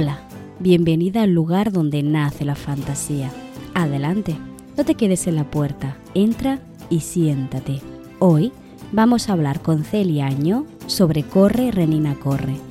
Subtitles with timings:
[0.00, 0.20] Hola,
[0.60, 3.32] bienvenida al lugar donde nace la fantasía.
[3.74, 4.36] Adelante,
[4.76, 7.80] no te quedes en la puerta, entra y siéntate.
[8.20, 8.52] Hoy
[8.92, 12.67] vamos a hablar con Celia Año sobre Corre, Renina, Corre.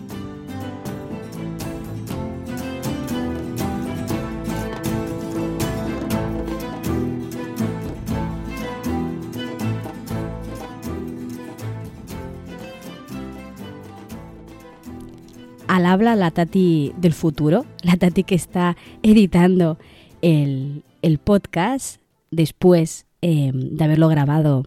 [15.78, 19.78] Al habla la Tati del futuro, la Tati que está editando
[20.24, 24.64] el, el podcast después eh, de haberlo grabado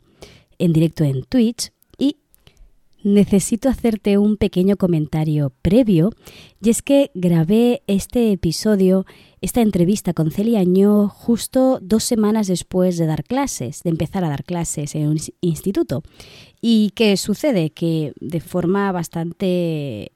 [0.61, 2.19] en directo en Twitch y
[3.03, 6.13] necesito hacerte un pequeño comentario previo
[6.63, 9.05] y es que grabé este episodio,
[9.41, 14.29] esta entrevista con Celia Añó justo dos semanas después de dar clases, de empezar a
[14.29, 16.05] dar clases en un instituto.
[16.61, 17.71] ¿Y qué sucede?
[17.71, 20.13] Que de forma bastante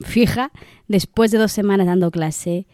[0.00, 0.52] fija,
[0.86, 2.66] después de dos semanas dando clase,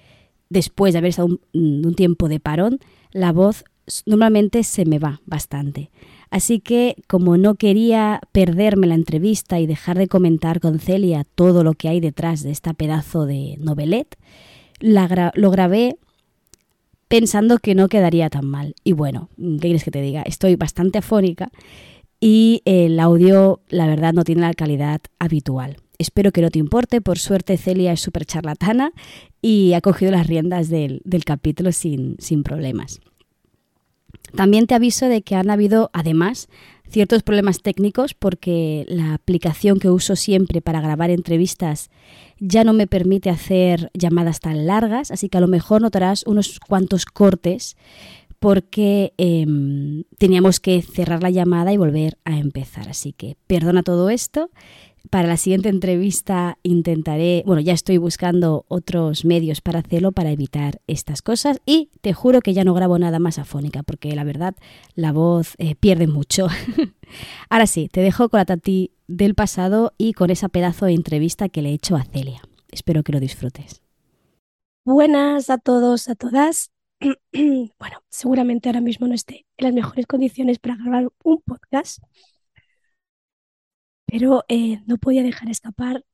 [0.49, 2.79] después de haber estado un, tiempo de parón,
[3.13, 3.65] la voz
[4.07, 5.91] normalmente se me va bastante.
[6.31, 11.63] Así que como no quería perderme la entrevista y dejar de comentar con Celia todo
[11.63, 14.17] lo que hay detrás de esta pedazo de novelet,
[14.81, 15.97] lo grabé
[17.09, 18.75] pensando que no quedaría tan mal.
[18.83, 20.23] Y bueno, ¿qué quieres que te diga?
[20.23, 21.51] Estoy bastante afónica
[22.21, 25.77] y el audio, la verdad, no tiene la calidad habitual.
[25.99, 27.01] Espero que no te importe.
[27.01, 28.93] Por suerte, Celia es súper charlatana
[29.41, 33.01] y ha cogido las riendas del, capítulo sin, sin problemas.
[34.35, 36.49] También te aviso de que han habido, además,
[36.89, 41.91] ciertos problemas técnicos porque la aplicación que uso siempre para grabar entrevistas
[42.39, 46.61] ya no me permite hacer llamadas tan largas, así que a lo mejor notarás unos
[46.61, 47.77] cuantos cortes
[48.39, 52.89] porque em, teníamos que cerrar la llamada y volver a empezar.
[52.91, 54.51] Así que perdona todo esto
[55.11, 60.81] para la siguiente entrevista intentaré, bueno, ya estoy buscando otros medios para hacerlo para evitar
[60.87, 64.55] estas cosas y te juro que ya no grabo nada más afónica porque la verdad
[64.95, 66.49] la voz eh, pierde mucho.
[67.51, 71.49] Ahora sí, te dejo con la Tati del pasado y con esa pedazo de entrevista
[71.49, 72.41] que le he hecho a Celia.
[72.73, 73.83] Espero que lo disfrutes.
[74.85, 76.71] Buenas a todos, a todas.
[77.33, 81.99] bueno, seguramente ahora mismo no esté en las mejores condiciones para grabar un podcast
[84.07, 86.05] pero eh, no podía dejar escapar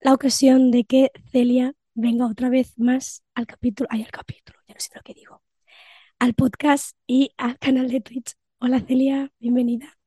[0.00, 4.74] la ocasión de que Celia venga otra vez más al capítulo, ay, al capítulo, ya
[4.74, 5.42] no sé lo que digo,
[6.18, 8.34] al podcast y al canal de Twitch.
[8.60, 9.98] Hola Celia, bienvenida.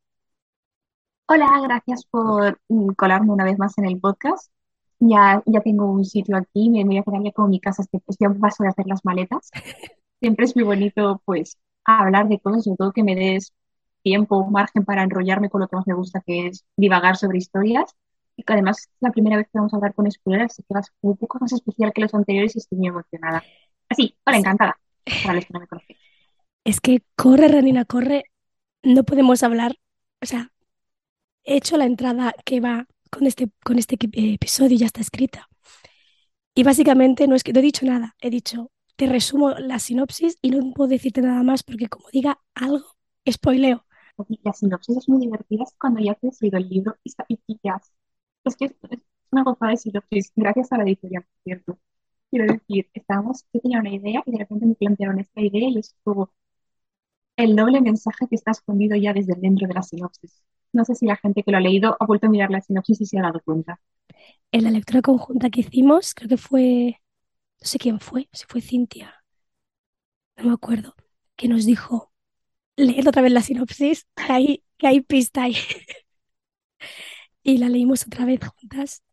[1.28, 4.52] Hola, gracias por mm, colarme una vez más en el podcast.
[5.00, 8.00] Ya, ya tengo un sitio aquí, me voy a quedar ya con mi casa, este,
[8.00, 9.50] pues paso de hacer las maletas.
[10.20, 13.54] Siempre es muy bonito, pues, hablar de cosas, sobre todo que me des
[14.02, 17.96] tiempo, margen para enrollarme con lo que más me gusta, que es divagar sobre historias.
[18.38, 20.74] Y que además es la primera vez que vamos a hablar con spoilers, así que
[20.74, 23.44] va a ser un poco más especial que los anteriores y estoy muy emocionada.
[23.90, 24.80] Así, hola, encantada.
[25.24, 25.96] Para los que no me conocen.
[26.64, 28.26] Es que corre, Renina, corre.
[28.84, 29.78] No podemos hablar.
[30.22, 30.52] O sea,
[31.44, 35.50] he hecho la entrada que va con este, con este episodio, ya está escrita.
[36.54, 40.38] Y básicamente no es que no he dicho nada, he dicho, te resumo la sinopsis
[40.42, 42.86] y no puedo decirte nada más porque como diga algo,
[43.30, 43.86] spoileo
[44.44, 47.14] las sinopsis muy divertidas cuando ya has leído el libro y,
[47.48, 47.60] y
[48.46, 48.76] Es que es
[49.32, 51.80] una gozada de sinopsis, gracias a la editorial, cierto.
[52.32, 55.80] Quiero decir, estábamos, yo tenía una idea y de repente me plantearon esta idea y
[55.80, 56.32] es como
[57.36, 60.44] el doble mensaje que está escondido ya desde dentro de la sinopsis.
[60.74, 63.02] No sé si la gente que lo ha leído ha vuelto a mirar la sinopsis
[63.02, 63.82] y se ha dado cuenta.
[64.52, 67.02] En la lectura conjunta que hicimos, creo que fue,
[67.62, 69.24] no sé quién fue, si fue Cintia,
[70.38, 70.96] no me acuerdo,
[71.36, 72.11] que nos dijo,
[72.76, 75.56] leer otra vez la sinopsis, que hay, que hay pista ahí.
[77.44, 79.04] y la leímos otra vez juntas.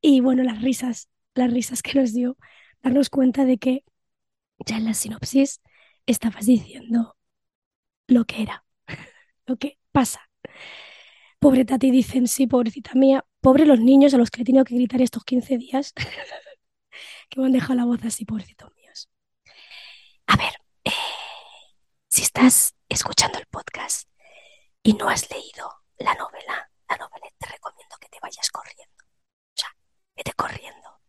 [0.00, 2.36] Y bueno, las risas, las risas que nos dio
[2.82, 3.84] darnos cuenta de que
[4.66, 5.60] ya en la sinopsis
[6.06, 7.16] estabas diciendo
[8.06, 8.64] lo que era,
[9.46, 10.20] lo que pasa.
[11.38, 14.74] Pobre Tati, dicen, sí, pobrecita mía, pobre los niños a los que he tenido que
[14.74, 15.92] gritar estos 15 días,
[17.28, 19.08] que me han dejado la voz así, pobrecitos míos.
[20.26, 20.90] A ver, eh,
[22.14, 24.08] si estás escuchando el podcast
[24.84, 29.04] y no has leído la novela, la novela te recomiendo que te vayas corriendo.
[29.04, 29.76] O sea,
[30.14, 31.00] vete corriendo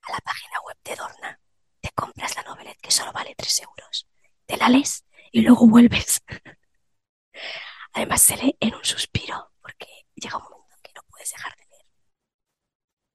[0.00, 1.40] a la página web de Dorna,
[1.82, 4.08] te compras la novela que solo vale 3 euros,
[4.46, 6.22] te la lees y luego vuelves.
[7.92, 11.54] Además se lee en un suspiro porque llega un momento en que no puedes dejar
[11.56, 11.86] de leer.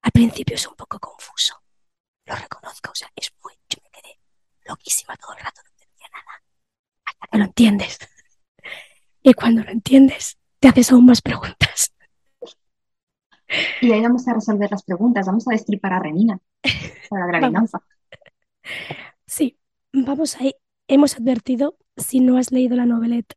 [0.03, 1.63] Al principio es un poco confuso,
[2.25, 3.55] lo reconozco, o sea, es muy...
[3.67, 4.19] Yo me quedé
[4.65, 6.43] loquísima todo el rato, no entendía nada.
[7.31, 7.99] Que lo entiendes.
[9.21, 11.93] Y cuando lo entiendes, te haces aún más preguntas.
[13.81, 16.39] Y ahí vamos a resolver las preguntas, vamos a destripar a Renina
[17.09, 17.81] para la venganza.
[19.25, 19.57] Sí,
[19.91, 20.53] vamos ahí.
[20.87, 23.35] Hemos advertido, si no has leído la novelette,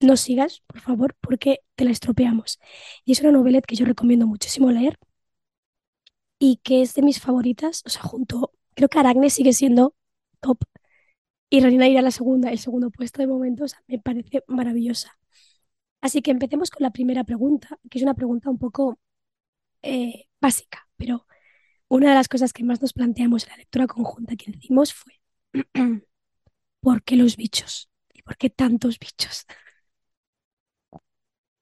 [0.00, 2.58] no sigas, por favor, porque te la estropeamos.
[3.04, 4.98] Y es una novelette que yo recomiendo muchísimo leer
[6.38, 9.94] y que es de mis favoritas, o sea, junto, creo que Aragne sigue siendo
[10.40, 10.58] top
[11.50, 15.18] y Renina irá a la segunda, el segundo puesto de momento, me parece maravillosa.
[16.00, 18.98] Así que empecemos con la primera pregunta, que es una pregunta un poco
[19.82, 21.26] eh, básica, pero
[21.88, 25.12] una de las cosas que más nos planteamos en la lectura conjunta que hicimos fue
[26.80, 27.88] ¿por qué los bichos?
[28.12, 29.46] ¿Y por qué tantos bichos?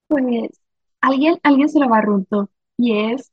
[0.08, 0.60] Pues
[1.00, 3.32] alguien, alguien se lo barruntó y es,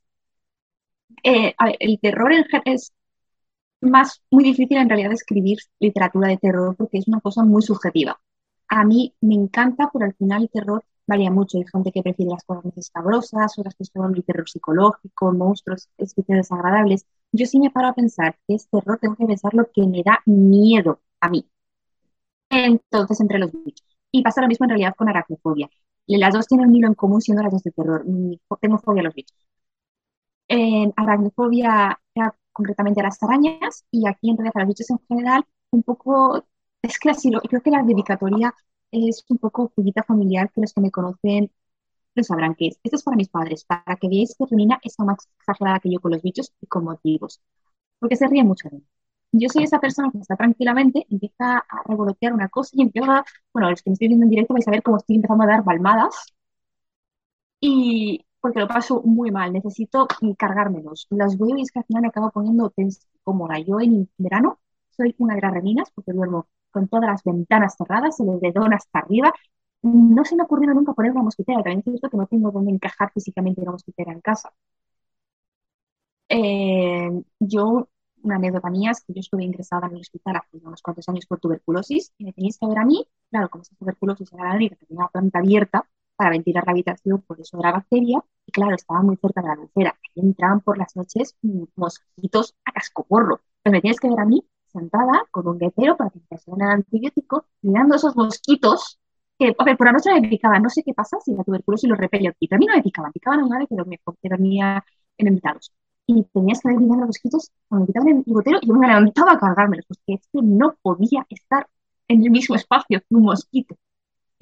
[1.24, 2.92] eh, a ver, el terror en es
[3.80, 8.20] más, muy difícil en realidad escribir literatura de terror porque es una cosa muy subjetiva.
[8.68, 11.58] A mí me encanta, pero al final el terror varía mucho.
[11.58, 15.88] Hay gente que prefiere las cosas más escabrosas, otras que son el terror psicológico, monstruos,
[15.98, 17.06] especies desagradables.
[17.32, 20.02] Yo sí me paro a pensar que es terror, tengo que pensar lo que me
[20.04, 21.46] da miedo a mí.
[22.50, 23.86] Entonces, entre los bichos.
[24.12, 25.68] Y pasa lo mismo en realidad con aracnofobia.
[26.06, 28.04] Las dos tienen un hilo en común siendo las dos de terror.
[28.60, 29.36] Tengo fobia a los bichos.
[30.48, 31.98] En aracnofobia era
[32.52, 36.44] concretamente a las arañas y aquí en realidad a los bichos en general un poco,
[36.82, 38.54] es que así lo, creo que la dedicatoria
[38.90, 41.50] es un poco pullita familiar que los que me conocen
[42.14, 42.80] lo sabrán que es.
[42.82, 45.90] Esto es para mis padres, para que veáis que Romina es aún más exagerada que
[45.92, 47.40] yo con los bichos y con motivos,
[47.98, 48.84] porque se ríe mucho de mí.
[49.32, 53.70] Yo soy esa persona que está tranquilamente, empieza a revolotear una cosa y empieza, bueno,
[53.70, 55.64] los que me estoy viendo en directo vais a ver cómo estoy empezando a dar
[55.64, 56.14] palmadas
[57.60, 60.06] y porque lo paso muy mal, necesito
[60.38, 61.06] cargármelos.
[61.10, 62.72] Los veo y es que al final me acabo poniendo
[63.22, 63.58] cómoda.
[63.60, 64.58] Yo en verano
[64.90, 69.00] soy una de las reninas porque duermo con todas las ventanas cerradas, el edredón hasta
[69.00, 69.32] arriba.
[69.82, 72.50] No se me ha ocurrido nunca poner una mosquitera, también es cierto que no tengo
[72.50, 74.52] dónde encajar físicamente una mosquitera en casa.
[76.28, 77.10] Eh,
[77.40, 77.88] yo,
[78.22, 81.26] una anécdota mía es que yo estuve ingresada en el hospital hace unos cuantos años
[81.26, 84.54] por tuberculosis y me teníais que ver a mí, claro, como esa tuberculosis era la
[84.56, 85.88] única que tenía la planta abierta
[86.20, 89.54] para ventilar la habitación, por eso era bacteria, y claro, estaba muy cerca de la
[89.54, 89.96] lucera.
[90.04, 93.40] Ahí entraban por las noches mm, mosquitos a cascoporro.
[93.62, 96.20] Pero me tienes que ver a mí sentada con un guetero para que
[96.56, 99.00] me antibiótico, mirando esos mosquitos
[99.38, 100.62] que, a ver, por la noche me picaban.
[100.62, 103.12] No sé qué pasa si la tuberculosis los aquí, pero a mí no me picaban,
[103.12, 103.76] picaban a una vez que
[104.28, 104.84] dormía,
[105.18, 105.72] en invitados
[106.06, 108.86] y tenías que ver mirando los mosquitos, cuando me quitaban el bigotero, y yo me
[108.86, 111.68] levantaba a cargármelos, porque es que no podía estar
[112.08, 113.76] en el mismo espacio que un mosquito.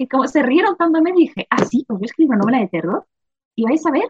[0.01, 2.69] Y como se rieron tanto, me dije, ah, sí, pues yo escribo una novela de
[2.69, 3.05] terror,
[3.53, 4.09] y vais a ver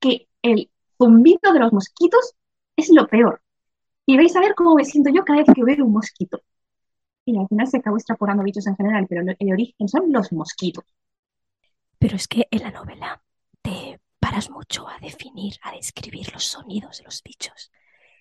[0.00, 2.34] que el zumbido de los mosquitos
[2.76, 3.40] es lo peor.
[4.04, 6.40] Y vais a ver cómo me siento yo cada vez que veo un mosquito.
[7.24, 10.84] Y al final se acabó extrapolando bichos en general, pero el origen son los mosquitos.
[12.00, 13.22] Pero es que en la novela
[13.62, 17.70] te paras mucho a definir, a describir los sonidos de los bichos.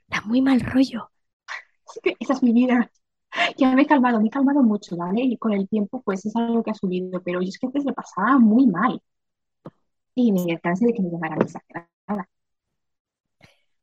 [0.08, 1.10] Da muy mal rollo.
[1.88, 2.92] Es que esa es mi vida.
[3.58, 5.22] Ya me he calmado, me he calmado mucho, ¿vale?
[5.22, 7.86] Y con el tiempo, pues es algo que ha subido, pero yo es que antes
[7.86, 9.02] me pasaba muy mal.
[10.16, 12.30] Y me cansé de que me llamaran exagerada.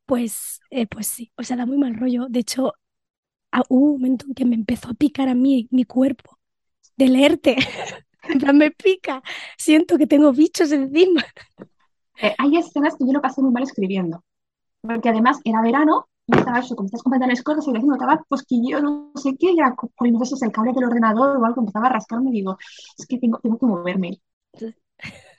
[0.06, 2.26] Pues, eh, pues sí, o sea, da muy mal rollo.
[2.28, 2.74] De hecho,
[3.52, 6.38] ah, hubo un momento en que me empezó a picar a mí mi cuerpo
[6.96, 7.56] de leerte.
[8.26, 9.22] En plan, me pica.
[9.58, 11.22] Siento que tengo bichos encima.
[12.22, 14.24] Eh, hay escenas que yo lo pasé muy mal escribiendo.
[14.80, 17.94] Porque además era verano y estaba eso, como estás con pantalones cortos y el vecino
[17.94, 21.36] estaba cosquilleo, no sé qué, y era con no sé si el cable del ordenador
[21.36, 22.56] o algo, empezaba a rascarme y digo,
[22.98, 24.20] es que tengo, tengo que moverme.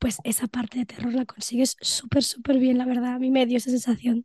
[0.00, 3.14] Pues esa parte de terror la consigues súper, súper bien, la verdad.
[3.14, 4.24] A mí me dio esa sensación.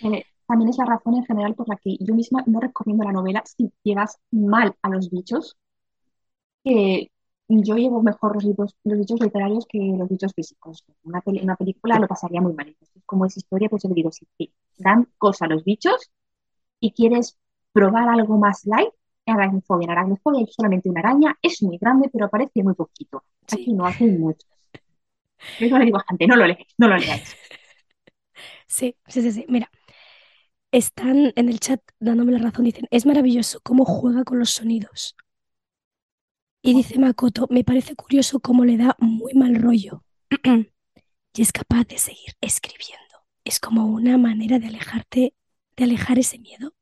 [0.00, 3.12] Eh, también es la razón en general por la que yo misma no recomiendo la
[3.12, 5.58] novela si llevas mal a los bichos,
[6.64, 7.10] que
[7.48, 10.84] yo llevo mejor los, libros, los bichos literarios que los bichos físicos.
[11.04, 12.68] Una, peli- una película lo pasaría muy mal.
[12.68, 16.10] Entonces, como es historia, pues yo le digo, si te dan cosa a los bichos
[16.80, 17.38] y quieres
[17.72, 18.90] probar algo más light,
[19.26, 19.86] aracnofobia.
[19.86, 23.24] En aracnofobia hay solamente una araña, es muy grande, pero aparece muy poquito.
[23.50, 23.74] Aquí Sí.
[23.74, 24.48] no hacen muchos.
[25.58, 27.38] Yo eso le digo a gente, no lo leáis, no lo leáis.
[28.66, 29.44] Sí, sí, sí, sí.
[29.48, 29.70] Mira,
[30.72, 32.64] están en el chat dándome la razón.
[32.64, 35.14] Dicen, es maravilloso cómo juega con los sonidos.
[36.62, 40.04] Y dice Makoto, me parece curioso cómo le da muy mal rollo.
[41.34, 43.24] Y es capaz de seguir escribiendo.
[43.44, 45.34] Es como una manera de alejarte,
[45.76, 46.74] de alejar ese miedo.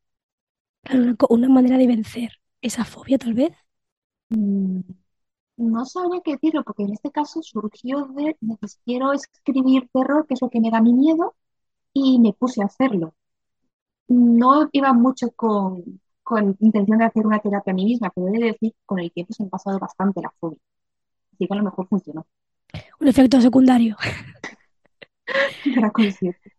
[0.91, 3.53] Una, una manera de vencer esa fobia, tal vez.
[4.31, 4.81] Mm,
[5.59, 10.35] No sabría qué decirlo, porque en este caso surgió de, de quiero escribir terror, que
[10.35, 11.37] es lo que me da mi miedo,
[11.95, 13.15] y me puse a hacerlo.
[14.09, 18.33] No iba mucho con, con intención de hacer una terapia a mí misma, pero he
[18.33, 20.59] de decir que con el tiempo se me ha pasado bastante la fobia.
[21.33, 22.27] Así que a lo mejor funcionó.
[22.99, 23.97] Un efecto secundario.
[25.77, 26.53] Era consciente.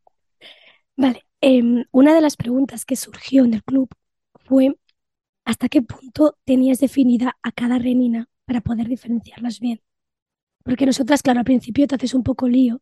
[0.96, 3.90] Vale, em, una de las preguntas que surgió en el club
[4.46, 4.74] fue
[5.44, 9.82] ¿hasta qué punto tenías definida a cada renina para poder diferenciarlas bien?
[10.64, 12.82] Porque nosotras, claro, al principio te haces un poco lío.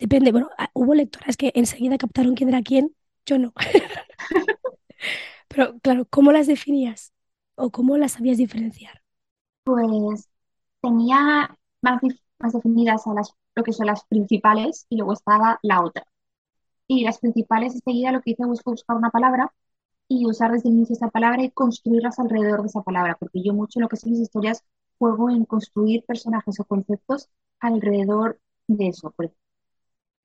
[0.00, 2.92] Depende, bueno, hubo lectoras que enseguida captaron quién era quién,
[3.24, 3.52] yo no.
[5.56, 7.14] Pero claro, ¿cómo las definías?
[7.54, 9.00] ¿O cómo las sabías diferenciar?
[9.64, 10.28] Pues
[10.82, 12.02] tenía más,
[12.38, 16.06] más definidas a las, lo que son las principales y luego estaba la otra.
[16.86, 19.50] Y las principales enseguida lo que hice fue buscar una palabra
[20.08, 23.54] y usar desde el inicio esa palabra y construirlas alrededor de esa palabra, porque yo
[23.54, 24.62] mucho lo que son mis historias
[24.98, 29.10] juego en construir personajes o conceptos alrededor de eso.
[29.10, 29.32] Por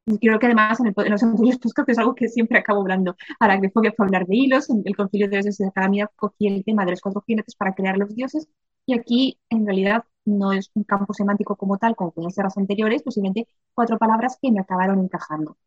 [0.05, 2.81] y creo que además en, el, en los anteriores podcasts es algo que siempre acabo
[2.81, 3.15] hablando.
[3.39, 6.85] Aracnofobia fue hablar de hilos, en el concilio de dioses de Academia cogí el tema
[6.85, 8.47] de los cuatro jinetes para crear los dioses,
[8.85, 12.57] y aquí en realidad no es un campo semántico como tal, como pueden ser las
[12.57, 15.57] anteriores, posiblemente cuatro palabras que me acabaron encajando.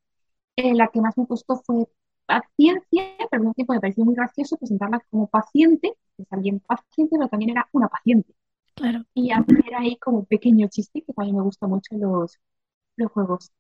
[0.57, 1.87] Eh, la que más me costó fue
[2.27, 7.17] paciencia, pero al mismo tiempo me pareció muy gracioso presentarla como paciente, es alguien paciente,
[7.17, 8.35] pero también era una paciente.
[8.75, 9.05] Claro.
[9.15, 12.39] Y hacer ahí como un pequeño chiste, que también me gusta mucho los,
[12.97, 13.53] los juegos.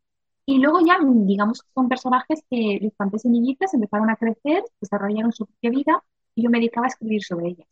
[0.46, 5.32] Y luego ya, digamos que son personajes que los y niñitas empezaron a crecer, desarrollaron
[5.32, 7.68] su propia vida y yo me dedicaba a escribir sobre ellas.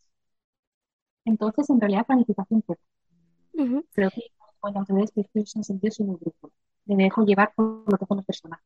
[1.25, 2.81] Entonces, en realidad, planificación poco.
[3.53, 3.85] Ujú.
[3.93, 4.23] Creo que
[4.59, 6.53] cuando de en sentido soy muy brújula.
[6.85, 8.65] Me dejo llevar por lo que hacen los personajes.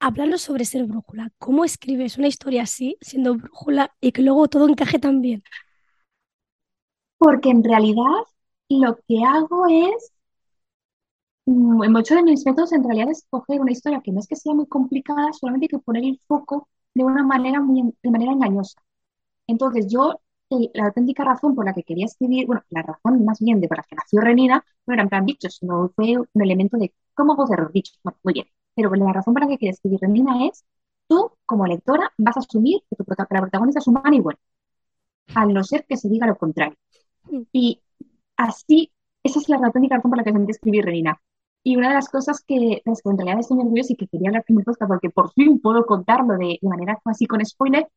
[0.00, 4.68] Hablando sobre ser brújula, ¿cómo escribes una historia así, siendo brújula, y que luego todo
[4.68, 5.44] encaje tan bien?
[7.18, 8.24] Porque en realidad
[8.68, 10.12] lo que hago es,
[11.46, 14.36] en muchos de mis métodos en realidad es coger una historia que no es que
[14.36, 18.32] sea muy complicada, solamente hay que poner el foco de una manera muy, de manera
[18.32, 18.80] engañosa.
[19.46, 20.20] Entonces yo,
[20.50, 23.68] el- la auténtica razón por la que quería escribir, bueno, la razón más bien de
[23.68, 26.94] por la que nació Renina, no era en plan bichos, sino fue un elemento de
[27.14, 27.98] cómo hago cerrar bichos.
[28.04, 28.46] Bueno, muy bien.
[28.74, 30.64] Pero la razón por la que quería escribir Renina es,
[31.08, 34.40] tú como lectora vas a asumir que tu que la protagonista es humana y buena,
[35.34, 36.76] al no ser que se diga lo contrario.
[37.30, 37.42] Mm.
[37.52, 37.82] Y
[38.36, 38.92] así,
[39.24, 41.20] esa es la auténtica razón por la que que escribir Renina.
[41.64, 44.08] Y una de las cosas que, de las que en realidad estoy nerviosa y que
[44.08, 47.44] quería hablar en mi podcast, porque por fin puedo contarlo de, de manera así con
[47.44, 47.88] spoiler,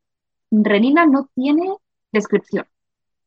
[0.51, 1.75] Renina no tiene
[2.12, 2.65] descripción.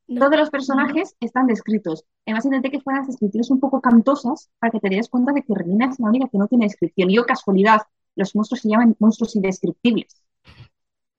[0.07, 0.21] No.
[0.21, 2.04] Todos los personajes están descritos.
[2.25, 5.42] Además, intenté que fueran las descripciones un poco cantosas para que te dieras cuenta de
[5.42, 7.11] que Renina es la única que no tiene descripción.
[7.11, 7.83] Y yo, casualidad,
[8.16, 10.23] los monstruos se llaman monstruos indescriptibles.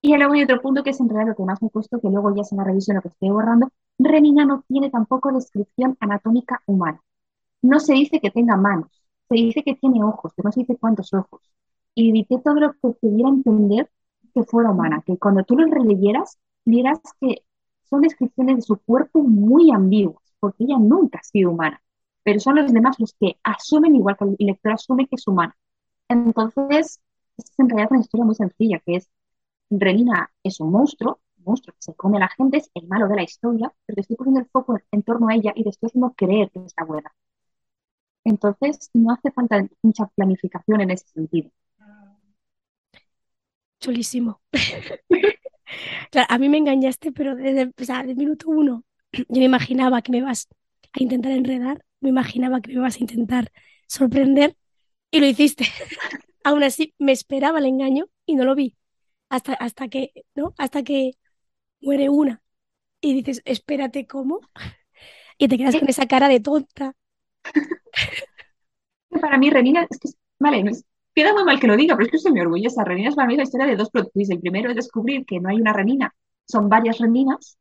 [0.01, 2.09] Y luego hay otro punto que es en realidad lo que más me costó, que
[2.09, 3.69] luego ya se me revisión lo que estoy borrando.
[3.97, 7.01] Renina no tiene tampoco descripción anatómica humana.
[7.61, 8.98] No se dice que tenga manos,
[9.29, 11.41] se dice que tiene ojos, pero no se dice cuántos ojos.
[11.95, 13.89] Y evité todo lo que te diera a entender
[14.33, 17.43] que fuera humana, que cuando tú lo releyeras, vieras que
[17.89, 21.81] son descripciones de su cuerpo muy ambiguas, porque ella nunca ha sido humana,
[22.23, 25.55] pero son los demás los que asumen, igual que el lector asume que es humana.
[26.07, 27.01] Entonces,
[27.37, 29.09] es en realidad una historia muy sencilla, que es,
[29.69, 33.07] Renina es un monstruo, un monstruo que se come a la gente, es el malo
[33.07, 36.13] de la historia, pero estoy poniendo el foco en torno a ella y estoy haciendo
[36.15, 37.11] creer que está buena.
[38.29, 41.51] Entonces, no hace falta mucha planificación en ese sentido.
[43.79, 44.41] Chulísimo.
[46.11, 48.83] Claro, a mí me engañaste, pero desde, o sea, desde el minuto uno
[49.13, 50.47] yo me imaginaba que me ibas
[50.93, 53.51] a intentar enredar, me imaginaba que me ibas a intentar
[53.87, 54.55] sorprender
[55.11, 55.65] y lo hiciste.
[56.43, 58.75] Aún así, me esperaba el engaño y no lo vi.
[59.29, 60.53] Hasta, hasta que, ¿no?
[60.57, 61.13] Hasta que
[61.81, 62.41] muere una
[63.01, 64.41] y dices, espérate, ¿cómo?
[65.39, 66.95] Y te quedas con esa cara de tonta.
[69.21, 72.05] Para mí, Renina, es que, vale, no es- queda muy mal que lo diga, pero
[72.05, 72.83] es que soy muy orgullosa.
[72.83, 74.33] Renina es para mí la historia de dos plot twists.
[74.33, 76.13] El primero es descubrir que no hay una Renina,
[76.45, 77.57] son varias Reninas,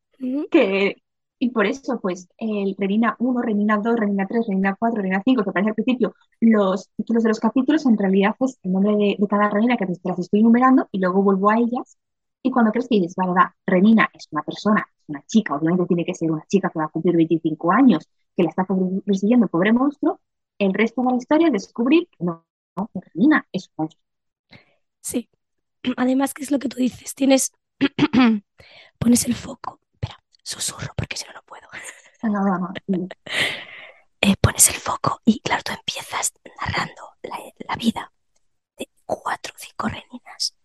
[0.51, 0.97] que,
[1.39, 5.45] y por eso, pues, el Renina 1, Renina 2, Renina 3, Renina 4, Renina 5,
[5.45, 9.17] que parece al principio los títulos de los capítulos, en realidad es el nombre de,
[9.19, 11.99] de cada Renina que te te las estoy enumerando y luego vuelvo a ellas.
[12.43, 15.87] Y cuando crees que dices, vale, va, Renina es una persona, es una chica, obviamente
[15.87, 18.09] tiene que ser una chica que va a cumplir 25 años,
[18.39, 18.65] que la está
[19.05, 20.21] persiguiendo el pobre monstruo,
[20.59, 24.05] el resto de la historia es descubrir que no, no, que Renina es un monstruo.
[25.01, 25.29] Sí.
[25.97, 27.17] Además, ¿qué es lo que tú dices?
[27.17, 27.51] Tienes,
[28.99, 29.81] pones el foco.
[29.93, 31.67] Espera, susurro porque si no, no puedo.
[32.23, 33.09] No, no, no.
[34.21, 38.13] Eh, pones el foco y claro, tú empiezas narrando la, la vida
[38.77, 40.57] de cuatro o cinco reninas.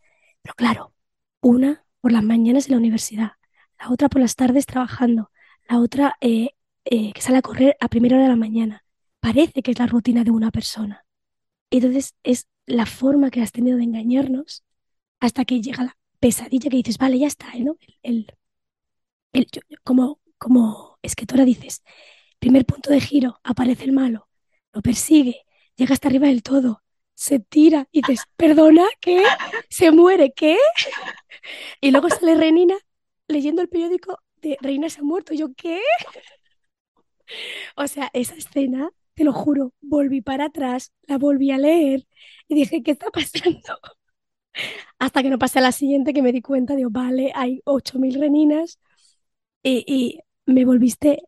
[0.42, 0.94] Pero claro,
[1.40, 3.34] una por las mañanas en la universidad,
[3.80, 5.30] la otra por las tardes trabajando,
[5.70, 8.84] la otra eh, eh, que sale a correr a primera hora de la mañana.
[9.20, 11.06] Parece que es la rutina de una persona.
[11.72, 14.64] Entonces es la forma que has tenido de engañarnos
[15.20, 17.62] hasta que llega la pesadilla que dices, vale, ya está, ¿eh?
[17.64, 17.78] ¿no?
[17.82, 18.28] El, el-
[19.34, 21.84] el- yo- como, como escritora dices,
[22.40, 24.30] primer punto de giro, aparece el malo,
[24.74, 26.84] lo persigue, llega hasta arriba del todo,
[27.16, 29.24] se tira y dices, perdona, ¿qué?
[29.70, 30.34] ¿Se muere?
[30.36, 30.58] ¿Qué?
[31.82, 32.76] Y luego sale Renina
[33.28, 35.34] leyendo el periódico de Reina se ha muerto.
[35.34, 35.80] Yo, ¿qué?
[37.76, 42.08] O sea, esa escena, te lo juro, volví para atrás, la volví a leer
[42.48, 43.60] y dije, ¿qué está pasando?
[45.00, 48.20] Hasta que no pasé a la siguiente que me di cuenta, digo, vale, hay 8.000
[48.20, 48.80] reninas
[49.64, 51.24] y, me volviste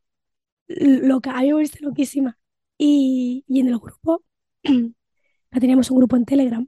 [0.68, 2.38] loca, a mí me volviste loquísima.
[2.78, 4.24] Y, y en el grupo,
[5.52, 6.68] teníamos un grupo en Telegram,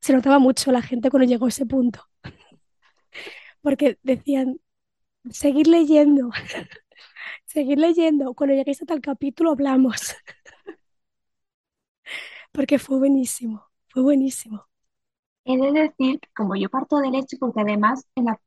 [0.00, 2.02] se notaba mucho la gente cuando llegó a ese punto.
[3.60, 4.60] Porque decían,
[5.30, 6.30] seguir leyendo,
[7.58, 10.00] seguir leyendo, cuando lleguéis a tal capítulo hablamos.
[12.52, 14.66] Porque fue buenísimo, fue buenísimo.
[15.44, 18.40] He de decir como yo parto del hecho, porque además en la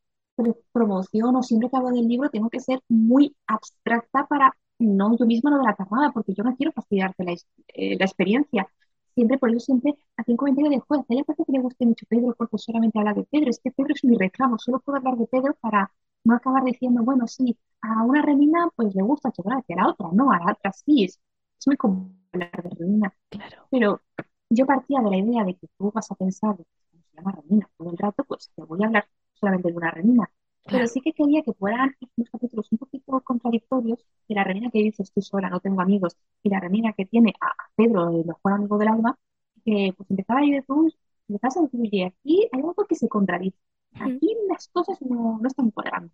[0.72, 5.25] promoción o siempre que hablo del libro tengo que ser muy abstracta para no yo
[5.25, 7.34] misma no de la carnada, porque yo no quiero fastidiarte la,
[7.70, 8.68] eh, la experiencia.
[9.15, 11.86] Siempre, por eso siempre hacía un comentario de, joder, a ella parece que le guste
[11.86, 13.50] mucho Pedro porque solamente habla de Pedro.
[13.50, 15.91] Es que Pedro es mi reclamo, solo puedo hablar de Pedro para
[16.24, 20.10] no acabar diciendo, bueno, sí, a una remina pues le gusta chocolate, a la otra
[20.13, 21.20] no, a la otra sí, es,
[21.60, 23.13] es muy común hablar de remina.
[23.30, 23.68] Claro.
[23.70, 24.01] Pero
[24.50, 27.32] yo partía de la idea de que tú vas a pensar de como se llama
[27.34, 30.32] Renina todo el rato, pues te voy a hablar solamente de una Renina.
[30.70, 30.88] Pero Claro.
[30.88, 35.04] sí que quería que fueran unos capítulos un poquito contradictorios de la Renina que dice
[35.04, 38.54] estoy sola, no tengo amigos, y la Renina que tiene a, a Pedro, el mejor
[38.54, 39.18] amigo del alma,
[39.66, 40.90] que pues empezaba a ir tú,
[41.28, 43.58] empezás a decir, oye, aquí hay algo que se contradice.
[44.00, 46.13] Aquí las cosas no, no están cuadrando.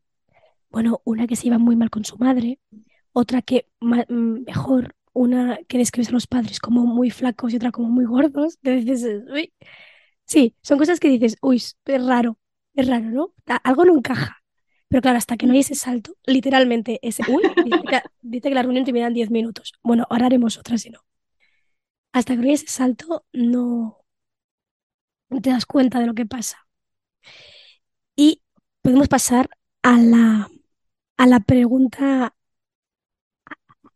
[0.69, 2.59] Bueno, una que se iba muy mal con su madre,
[3.13, 7.71] otra que mm, mejor, una que describes a los padres como muy flacos y otra
[7.71, 9.53] como muy gordos, que dices, uy.
[10.25, 12.37] Sí, son cosas que dices, uy, es raro,
[12.73, 13.33] es raro, ¿no?
[13.63, 14.37] Algo no encaja.
[14.89, 18.55] Pero claro, hasta que no hay ese salto, literalmente ese, uy, dice que, dice que
[18.55, 19.73] la reunión termina en 10 minutos.
[19.83, 20.99] Bueno, ahora haremos otra si no.
[22.11, 23.97] Hasta que no hay ese salto, no
[25.29, 26.67] no te das cuenta de lo que pasa.
[28.17, 28.41] Y
[28.81, 29.49] podemos pasar
[29.81, 30.49] a la,
[31.17, 32.35] a la pregunta,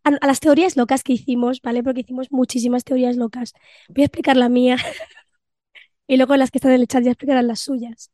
[0.03, 1.83] a, a las teorías locas que hicimos, ¿vale?
[1.83, 3.53] Porque hicimos muchísimas teorías locas.
[3.89, 4.77] Voy a explicar la mía
[6.07, 8.11] y luego las que están en el chat ya explicarán las suyas.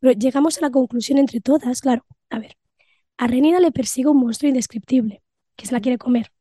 [0.00, 2.04] Pero llegamos a la conclusión entre todas, claro.
[2.30, 2.56] A ver,
[3.18, 5.22] a Renina le persigue un monstruo indescriptible
[5.56, 6.32] que se la quiere comer.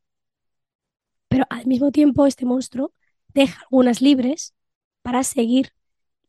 [1.27, 2.93] Pero al mismo tiempo este monstruo
[3.29, 4.53] deja algunas libres
[5.01, 5.71] para seguir,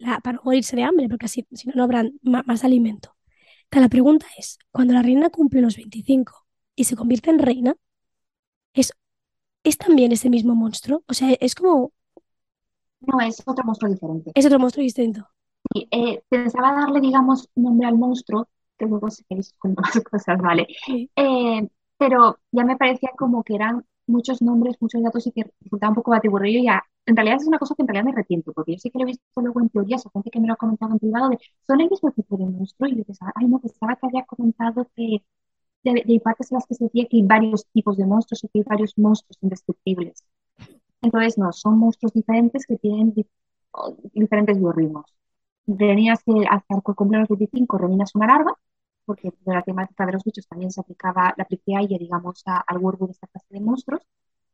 [0.01, 3.17] la, para no morirse de hambre, porque así, si no, no habrá más alimento.
[3.73, 7.77] La pregunta es, cuando la reina cumple los 25 y se convierte en reina,
[8.75, 8.93] ¿es,
[9.65, 11.05] ¿es también ese mismo monstruo?
[11.09, 11.93] O sea, es como,
[13.01, 14.35] No, es otro monstruo diferente.
[14.35, 15.29] es otro monstruo distinto.
[15.91, 20.67] Eh, pensaba darle, digamos, nombre al monstruo, que luego queréis cuento más cosas, ¿vale?
[20.87, 21.11] Sí.
[21.17, 25.90] Eh, pero ya me parecía como que eran muchos nombres, muchos datos y que resultaba
[25.90, 28.53] un poco batiburrillo y ya, en realidad es una cosa que en realidad me arrepiento,
[28.53, 30.55] porque yo sí que lo he visto luego en teorías o gente que me lo
[30.55, 33.49] ha comentado en privado de, son el mismo tipo de monstruo y yo pensaba, ay
[33.49, 35.23] no, pensaba que había comentado que
[35.85, 38.44] de, de hay partes en las que se decía que hay varios tipos de monstruos
[38.44, 40.25] y que hay varios monstruos indescriptibles.
[41.03, 43.27] Entonces, no, son monstruos diferentes que tienen di-
[44.14, 45.07] diferentes biorritmos.
[45.66, 48.55] Reninas que hasta que cumplen los 25, Renina es una larva,
[49.11, 52.42] porque de la temática de los bichos también se aplicaba, la apliqué a ella, digamos,
[52.46, 54.03] a- al Wurbu de esta clase de monstruos,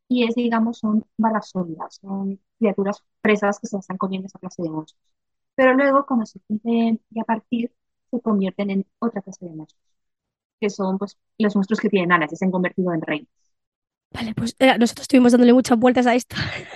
[0.09, 4.63] y es, digamos, son barbas sólidas, son criaturas presas que se están comiendo esa clase
[4.63, 5.03] de monstruos.
[5.57, 7.73] Pero luego, cuando se cumplen y a partir,
[8.11, 9.85] se convierten en otra clase de monstruos,
[10.61, 13.29] que son pues los monstruos que tienen alas y se han convertido en reinas.
[14.13, 16.37] Vale, pues eh, nosotros estuvimos dándole muchas vueltas a esto.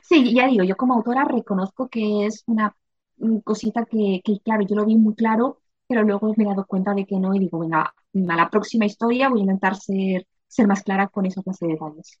[0.00, 2.76] Sí, ya digo, yo como autora reconozco que es una
[3.16, 6.66] mm, cosita que, que, claro, yo lo vi muy claro, pero luego me he dado
[6.66, 7.82] cuenta de que no y digo, venga,
[8.28, 11.72] a la próxima historia voy a intentar ser, ser más clara con esa clase de
[11.72, 12.18] detalles.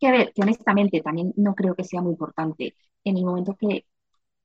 [0.00, 2.74] Que a ver, que honestamente también no creo que sea muy importante.
[3.04, 3.86] En el momento que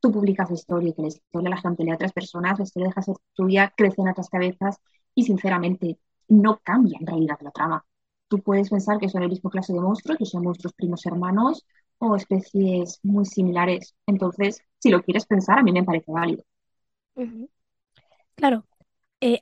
[0.02, 2.64] tú publicas la historia y que la historia la gente lee a otras personas, la
[2.66, 4.78] historia deja de ser tuya, crece en otras cabezas
[5.16, 7.86] y sinceramente no cambia en realidad la trama.
[8.28, 11.66] Tú puedes pensar que son el mismo clase de monstruos, que son monstruos primos hermanos
[12.00, 13.96] o especies muy similares.
[14.08, 16.44] Entonces, si lo quieres pensar, a mí me parece válido.
[17.16, 17.48] Ujú.
[18.42, 18.66] Claro,
[19.20, 19.42] eh,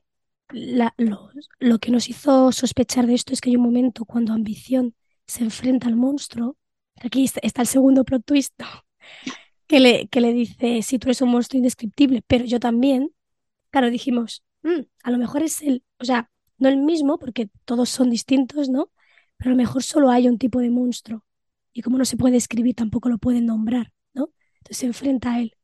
[0.49, 4.93] lo, que nos hizo sospechar de esto es que hay un momento cuando Ambición
[5.25, 6.57] se enfrenta al monstruo,
[7.01, 8.53] aquí está, el segundo plot twist,
[9.67, 13.11] que le, que le dice, si tú eres un monstruo indescriptible, pero yo también,
[13.69, 17.87] claro, dijimos, "Mm, a lo mejor es él, o sea, no el mismo, porque todos
[17.87, 18.91] son distintos, ¿no?
[19.37, 21.23] Pero a lo mejor solo hay un tipo de monstruo,
[21.71, 24.33] y como no se puede escribir, tampoco lo pueden nombrar, ¿no?
[24.57, 25.55] Entonces se enfrenta a él.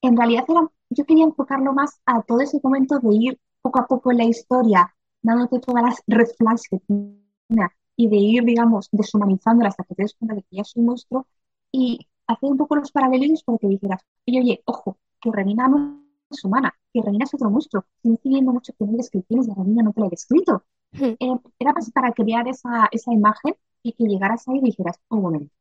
[0.00, 3.86] En realidad era, yo quería enfocarlo más a todo ese momento de ir poco a
[3.86, 8.88] poco en la historia, dándote todas las red flags que tiene y de ir, digamos,
[8.92, 11.26] deshumanizándola hasta que te des cuenta de que ya es un monstruo
[11.70, 16.02] y hacer un poco los paralelismos para que dijeras, oye, oye, ojo, que Renina no
[16.30, 17.84] es humana, que Renina es otro monstruo.
[18.02, 20.64] Estoy viendo mucho que descripciones de Renina, no te la he descrito.
[20.92, 21.16] Hmm.
[21.20, 25.22] Eh, era pues para crear esa, esa imagen y que llegaras ahí y dijeras, un
[25.22, 25.54] momento,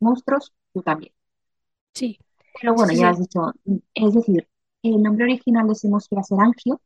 [0.00, 1.12] monstruos, tú también.
[1.94, 2.18] Sí,
[2.60, 3.10] Pero bueno, Sí, ya sí.
[3.10, 3.52] has dicho,
[3.94, 4.48] es decir,
[4.94, 6.80] el nombre original de ese monstruo iba a ser Angio,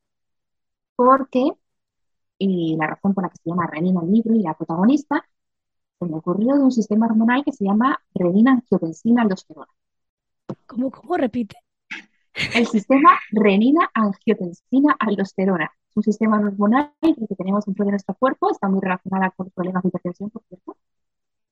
[0.96, 1.50] porque,
[2.38, 5.24] y la razón por la que se llama Renina el libro y la protagonista,
[5.98, 9.68] se me ocurrió de un sistema hormonal que se llama renina-angiotensina-aldosterona.
[10.66, 11.56] ¿cómo, cómo repite?
[12.54, 18.80] El sistema renina-angiotensina-aldosterona es un sistema hormonal que tenemos dentro de nuestro cuerpo, está muy
[18.80, 20.76] relacionada con problemas de hipertensión, por cierto,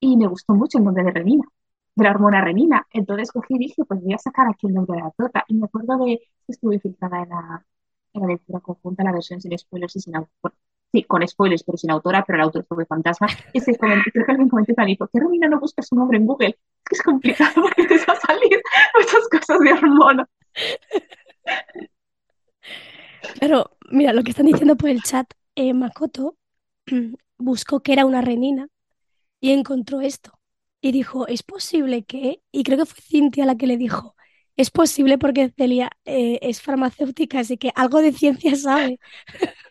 [0.00, 1.44] y me gustó mucho el nombre de renina,
[1.98, 2.86] de la hormona renina.
[2.92, 5.44] Entonces cogí y dije, pues voy a sacar aquí el nombre de la torta.
[5.48, 7.66] Y me acuerdo de que estuve infiltrada en la,
[8.14, 10.54] en la lectura conjunta, la versión sin spoilers y sin autor.
[10.92, 13.28] Sí, con spoilers, pero sin autora, pero el autor fue fantasma.
[13.52, 16.18] Y se coment- creo que alguien comentó me dijo, ¿qué Renina no busca su nombre
[16.18, 16.58] en Google?
[16.90, 18.62] Es complicado porque te va a salir
[18.98, 20.26] muchas cosas de hormona.
[23.38, 26.36] Claro, mira, lo que están diciendo por el chat, eh, Makoto
[27.38, 28.68] buscó que era una renina
[29.40, 30.37] y encontró esto.
[30.80, 32.42] Y dijo, ¿es posible que?
[32.52, 34.14] Y creo que fue Cintia la que le dijo,
[34.56, 38.98] es posible porque Celia eh, es farmacéutica, así que algo de ciencia sabe.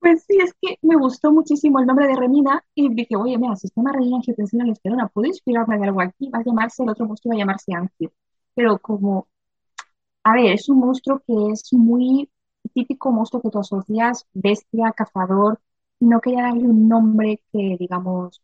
[0.00, 3.56] Pues sí, es que me gustó muchísimo el nombre de Renina y dije, oye, mira,
[3.56, 6.30] sistema renina-angiotensina-aldosterona, ¿puedo inspirarme de algo aquí?
[6.30, 8.12] Va a llamarse, el otro monstruo va a llamarse Angio.
[8.54, 9.26] Pero como,
[10.24, 12.30] a ver, es un monstruo que es muy
[12.74, 15.60] típico monstruo que tú asocias, bestia, cazador,
[16.00, 18.42] no quería darle un nombre que, digamos,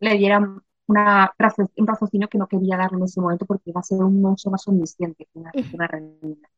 [0.00, 0.40] le diera
[0.90, 1.32] una,
[1.76, 4.52] un raciocinio que no quería darle en ese momento porque iba a ser un monstruo
[4.52, 6.48] más omnisciente que una, que una renina.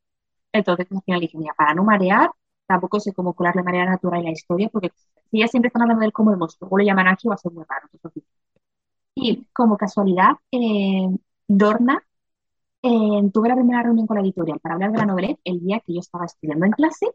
[0.52, 2.30] Entonces, al final dije, mira, para no marear,
[2.66, 4.92] tampoco sé cómo colarle manera natural en la historia, porque
[5.30, 7.34] si ya siempre están hablando de él como el monstruo, o le llaman Angio, va
[7.36, 7.88] a ser muy raro.
[9.14, 11.08] Y como casualidad, eh,
[11.48, 12.02] Dorna,
[12.82, 15.80] eh, tuve la primera reunión con la editorial para hablar de la novela el día
[15.80, 17.06] que yo estaba estudiando en clase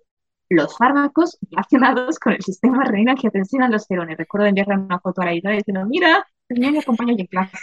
[0.49, 4.13] los fármacos relacionados con el sistema renina angiotensina aldosterona.
[4.13, 7.57] Y Recuerdo enviarle una foto a la editorial diciendo, mira, tenía mi compañero en clase.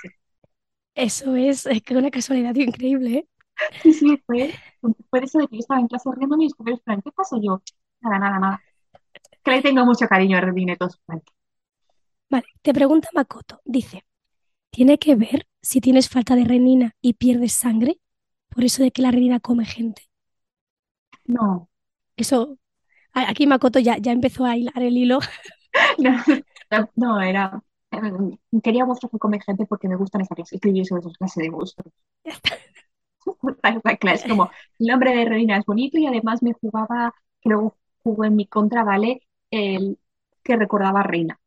[0.96, 3.28] Eso es, es que una casualidad increíble, ¿eh?
[3.82, 4.54] Sí, sí, fue,
[5.10, 7.62] fue eso de que yo estaba en clase riendo y mis compañeros, ¿qué pasó yo?
[8.00, 8.62] Nada, nada, nada.
[9.44, 11.00] Que le tengo mucho cariño a Redinetos.
[12.30, 14.04] Vale, te pregunta Makoto, dice,
[14.70, 18.00] ¿tiene que ver si tienes falta de renina y pierdes sangre?
[18.50, 20.02] Por eso de que la renina come gente.
[21.26, 21.68] No,
[22.16, 22.58] Eso,
[23.14, 25.20] aquí Makoto ya, ya empezó a hilar el hilo.
[25.98, 26.24] no,
[26.96, 27.62] no, era...
[27.94, 31.42] eh, Quería monstruos que come gente porque me gustan esa clase, escribir sobre esa clase
[31.42, 31.92] de monstruos.
[34.00, 38.36] Clase, como el nombre de Redina es bonito y además me jugaba, luego jugó en
[38.36, 39.22] mi contra, ¿vale?
[39.50, 39.98] El
[40.42, 41.38] que recordaba a Reina.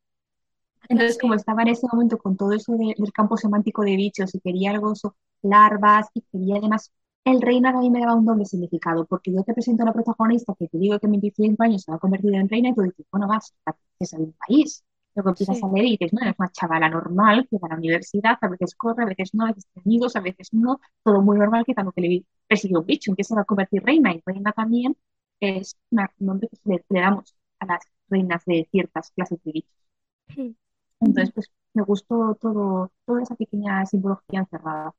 [0.89, 4.33] Entonces, como estaba en ese momento con todo eso de- del campo semántico de bichos
[4.35, 6.91] y quería algo, eso, larvas, y quería además,
[7.25, 9.93] el reina a mí me daba un doble significado, porque yo te presento a la
[9.93, 12.73] protagonista que te digo que en 25 años se va a convertir en reina y
[12.75, 13.53] tú dices, bueno, vas,
[13.99, 14.83] de un país.
[15.17, 15.63] Luego empiezas Sí.
[15.63, 18.47] a leer y dices, no, es una chavala normal que va a la universidad, a
[18.49, 21.65] veces corre, a veces no, a veces tiene amigos, a veces no, todo muy normal
[21.65, 24.13] que tampoco le persigue un bicho, que va a convertir reina.
[24.13, 24.97] Y reina también
[25.41, 29.87] es un nombre que le, le damos a las reinas de ciertas clases de bichos.
[30.35, 30.51] Hmm.
[30.99, 34.93] Entonces, pues me gustó todo, toda esa pequeña simbología encerrada.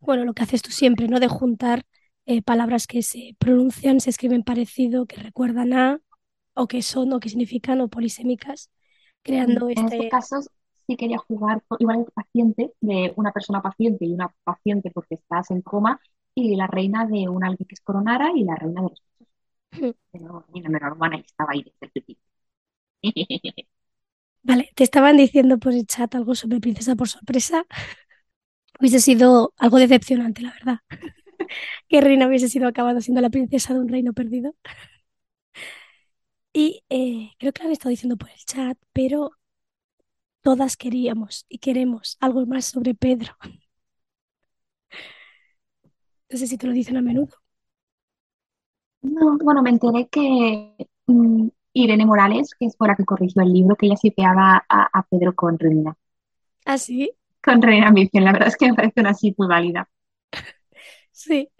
[0.00, 1.20] Bueno, lo que haces tú siempre, ¿no?
[1.20, 1.84] De juntar
[2.26, 6.00] eh, palabras que se pronuncian, se escriben parecido, que recuerdan a,
[6.54, 8.70] o que son, o que significan, o polisémicas,
[9.22, 10.08] creando En este este...
[10.08, 10.40] caso,
[10.86, 15.50] sí quería jugar igual el paciente de una persona paciente y una paciente porque estás
[15.50, 16.00] en coma,
[16.34, 19.28] y la reina de un alguien que es coronara y la reina de los bichos.
[19.72, 19.98] Hmm.
[20.12, 22.24] Pero mira, menor hermana y estaba ahí desde el principio.
[24.42, 27.64] Vale, te estaban diciendo por el chat algo sobre Princesa por sorpresa.
[28.80, 30.78] Hubiese sido algo decepcionante, la verdad.
[31.88, 34.54] Que Reina hubiese sido acabado siendo la princesa de un reino perdido.
[36.52, 39.30] Y eh, creo que lo han estado diciendo por el chat, pero
[40.42, 43.36] todas queríamos y queremos algo más sobre Pedro.
[46.30, 47.34] No sé si te lo dicen a menudo.
[49.02, 50.74] No, bueno, me enteré que
[51.06, 54.88] mm, Irene Morales, que es por la que corrigió el libro, que ella sipeaba a,
[54.98, 55.96] a Pedro con Reina.
[56.64, 57.10] Ah, sí,
[57.42, 59.88] Con Reina Virgen, la verdad es que me parece una así muy válida.
[61.12, 61.50] sí.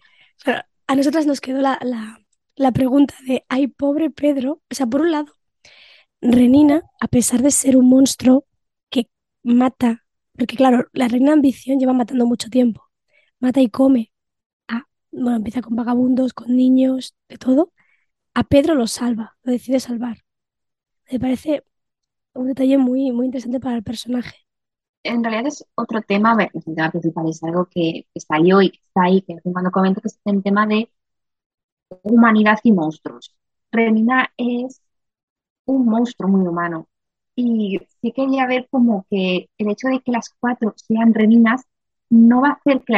[0.44, 2.20] Pero a nosotras nos quedó la, la,
[2.58, 4.62] la pregunta de, ay, pobre Pedro.
[4.70, 5.32] O sea, por un lado,
[6.20, 8.46] Renina, a pesar de ser un monstruo
[8.90, 9.08] que
[9.42, 10.04] mata,
[10.36, 12.82] porque claro, la reina ambición lleva matando mucho tiempo,
[13.40, 14.12] mata y come.
[14.68, 17.72] A, bueno, empieza con vagabundos, con niños, de todo.
[18.34, 20.18] A Pedro lo salva, lo decide salvar.
[21.10, 21.64] Me parece
[22.34, 24.36] un detalle muy, muy interesante para el personaje.
[25.04, 28.78] en realidad es otro tema, a ver, principal es algo que, que salió y que
[28.86, 30.90] está ahí, que cuando comento que es el tema de
[32.02, 33.34] humanidad y monstruos.
[33.72, 34.82] Renina es
[35.66, 36.88] un monstruo muy humano.
[37.36, 41.62] Y sí quería ver como que el hecho de que las cuatro sean reninas
[42.10, 42.94] no va a hacer que,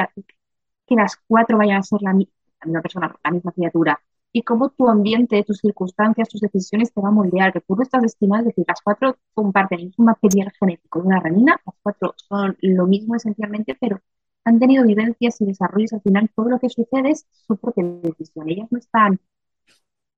[0.86, 2.28] que las cuatro vayan a ser la, mi-
[2.60, 4.00] la misma persona, la misma criatura.
[4.32, 7.82] Y cómo tu ambiente, tus circunstancias, tus decisiones te van a moldear, que tú no
[7.82, 11.74] estás destinado, es decir, las cuatro comparten el mismo material genético de una renina, las
[11.82, 14.00] cuatro son lo mismo esencialmente, pero
[14.44, 15.92] han tenido vivencias y desarrollos.
[15.92, 18.48] Al final, todo lo que sucede es su propia decisión.
[18.48, 19.20] Ellas no están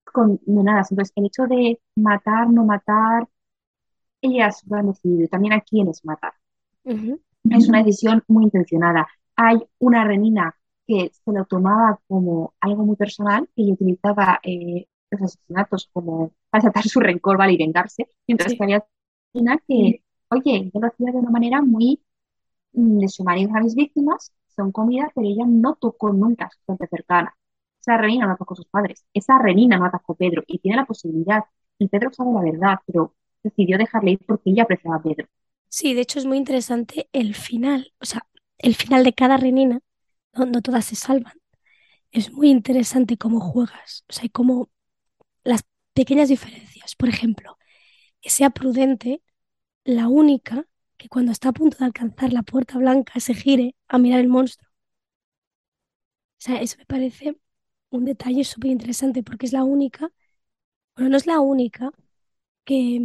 [0.04, 0.90] condenadas.
[0.90, 3.28] Entonces, el hecho de matar, no matar,
[4.20, 6.32] ellas lo han decidido y también a quiénes matar.
[7.44, 9.08] Es una decisión muy intencionada.
[9.36, 10.54] Hay una renina
[10.86, 16.62] que se lo tomaba como algo muy personal y utilizaba eh, los asesinatos como para
[16.62, 17.54] sacar su rencor, ¿vale?
[17.54, 18.58] y vengarse, mientras Sí.
[18.58, 18.84] que había
[19.32, 22.00] una que, oye, yo lo hacía de una manera muy
[22.72, 26.86] mm, deshumanizar a mis víctimas, son comida, pero ella no tocó nunca a su gente
[26.88, 27.34] cercana.
[27.80, 30.76] Esa renina no atacó a sus padres, esa renina no atacó a Pedro y tiene
[30.76, 31.44] la posibilidad,
[31.78, 35.26] y Pedro sabe la verdad, pero decidió dejarle ir porque ella apreciaba a Pedro.
[35.68, 38.26] Sí, de hecho es muy interesante el final, o sea,
[38.58, 39.80] el final de cada renina,
[40.34, 41.34] no, no todas se salvan.
[42.10, 44.70] Es muy interesante cómo juegas, o sea, y cómo
[45.44, 46.96] las pequeñas diferencias.
[46.96, 47.58] Por ejemplo,
[48.20, 49.22] que sea prudente
[49.84, 50.66] la única
[51.02, 54.28] que cuando está a punto de alcanzar la puerta blanca se gire a mirar el
[54.28, 54.68] monstruo.
[56.38, 57.36] O sea, eso me parece
[57.90, 60.10] un detalle súper interesante porque es la única,
[60.96, 61.92] bueno, no es la única
[62.64, 63.00] que,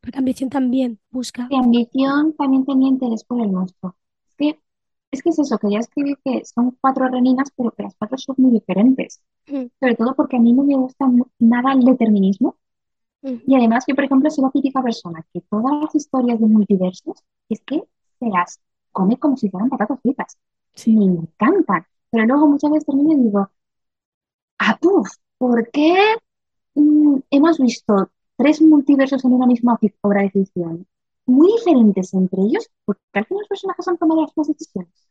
[0.00, 1.44] porque Ambición también busca.
[1.48, 3.96] Y ambición también tenía interés por el monstruo.
[4.28, 4.60] Es que,
[5.10, 8.18] es que es eso, que ya escribí que son cuatro reninas, pero que las cuatro
[8.18, 9.22] son muy diferentes.
[9.48, 11.06] Mm, Sobre todo porque a mí no me gusta
[11.38, 12.56] nada el determinismo.
[13.46, 17.22] Y además, yo, por ejemplo, soy la típica persona que todas las historias de multiversos
[17.48, 17.82] es que
[18.18, 18.60] se las
[18.92, 20.38] come como si fueran patatas fritas.
[20.74, 21.86] sí, Me encantan.
[22.10, 23.50] Pero luego muchas veces termino y digo,
[24.58, 25.08] ah, puf,
[25.38, 25.94] ¿por qué
[26.74, 30.86] mm, hemos visto tres multiversos en una misma obra de ficción?
[31.26, 35.08] Muy diferentes entre ellos, porque al final los personajes han tomado las mismas decisiones.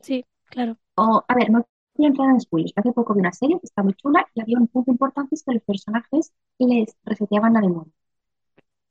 [0.00, 0.76] sí, claro.
[0.96, 1.64] O, a ver, no
[2.00, 2.72] quiero entrar en spoilers.
[2.76, 5.42] Hace poco vi una serie que está muy chula y había un punto importante es
[5.44, 7.92] que los personajes les reseteaban la memoria.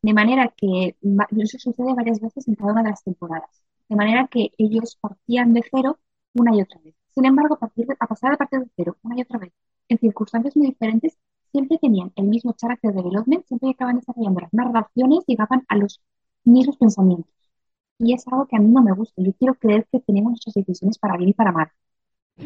[0.02, 0.96] De manera que
[1.38, 3.64] eso sucede varias veces en cada una de las temporadas.
[3.90, 6.00] De manera que ellos partían de cero
[6.34, 6.96] una y otra vez.
[7.16, 9.52] Sin embargo, a, partir de- a pasar a partir de cero una y otra vez,
[9.90, 11.18] en circunstancias muy diferentes,
[11.52, 16.02] siempre tenían el mismo character development, siempre acaban desarrollando las mismas relaciones, llegaban a los
[16.44, 17.34] mismos pensamientos.
[18.00, 19.22] Y es algo que a mí no me gusta.
[19.24, 21.70] Yo quiero creer que tenemos nuestras decisiones para bien y para mal.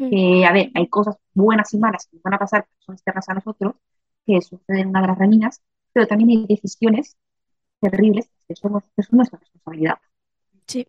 [0.10, 2.96] Que, a ver, hay cosas buenas y malas que nos van a pasar, que son
[2.96, 3.76] externas a nosotros,
[4.26, 5.62] que suceden en una de las reninas,
[5.94, 7.18] pero también hay decisiones
[7.82, 10.00] terribles que, somos, que son nuestra responsabilidad.
[10.68, 10.88] Sí,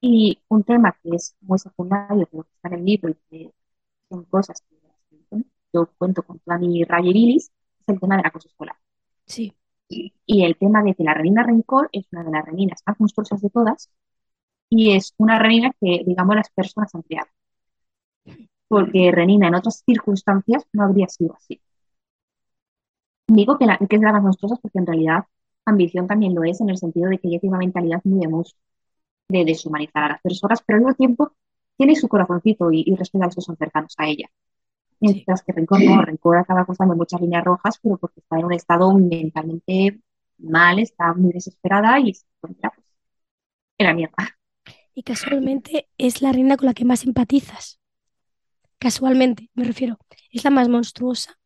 [0.00, 3.54] Y un tema que es muy secundario, pero que está en el libro y que
[4.08, 4.76] son cosas que
[5.72, 7.50] yo cuento con toda mi raya es
[7.86, 8.76] el tema del acoso escolar.
[9.26, 9.52] sí,
[9.88, 12.98] Y, y el tema de que la renina Rencor es una de las reninas más
[13.00, 13.90] monstruosas de todas
[14.70, 17.28] y es una renina que, digamos, las personas han creado.
[18.68, 21.60] Porque renina en otras circunstancias no habría sido así.
[23.26, 25.24] Digo que, la, que es de las más monstruosas porque en realidad
[25.64, 28.28] ambición también lo es en el sentido de que ella tiene una mentalidad muy de
[28.28, 28.60] monstruo,
[29.28, 31.32] de deshumanizar a las personas, pero al mismo tiempo
[31.76, 34.28] tiene su corazoncito y, y respeta a los que son cercanos a ella.
[35.00, 38.52] Mientras que Rencor no, Rencor acaba cruzando muchas líneas rojas, pero porque está en un
[38.52, 40.00] estado mentalmente
[40.38, 42.86] mal, está muy desesperada y se encuentra pues,
[43.78, 44.38] en la mierda.
[44.94, 47.80] Y casualmente es la reina con la que más empatizas.
[48.84, 49.98] Casualmente, me refiero.
[50.30, 51.38] Es la más monstruosa,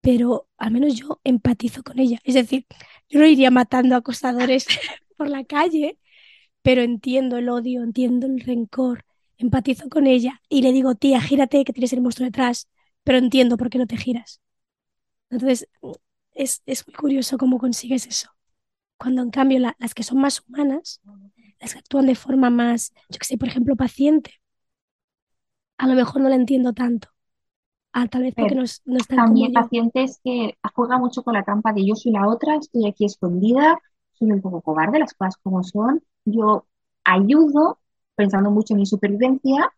[0.00, 2.18] pero al menos yo empatizo con ella.
[2.24, 2.66] Es decir,
[3.08, 4.66] yo no iría matando acosadores
[5.16, 5.98] por la calle,
[6.62, 9.04] pero entiendo el odio, entiendo el rencor,
[9.38, 12.68] empatizo con ella y le digo, tía, gírate que tienes el monstruo detrás,
[13.04, 14.40] pero entiendo por qué no te giras.
[15.30, 15.68] Entonces,
[16.34, 18.30] es, es muy curioso cómo consigues eso.
[18.98, 21.02] Cuando en cambio la- las que son más humanas,
[21.60, 24.34] las que actúan de forma más, yo que sé, por ejemplo, paciente,
[25.82, 27.08] a lo mejor no la entiendo tanto.
[27.92, 31.72] Ah, tal vez porque no, no están también pacientes que juega mucho con la trampa
[31.72, 33.78] de yo soy la otra, estoy aquí escondida,
[34.12, 36.66] soy un poco cobarde, las cosas como son, yo
[37.04, 37.78] ayudo
[38.14, 39.72] pensando mucho en mi supervivencia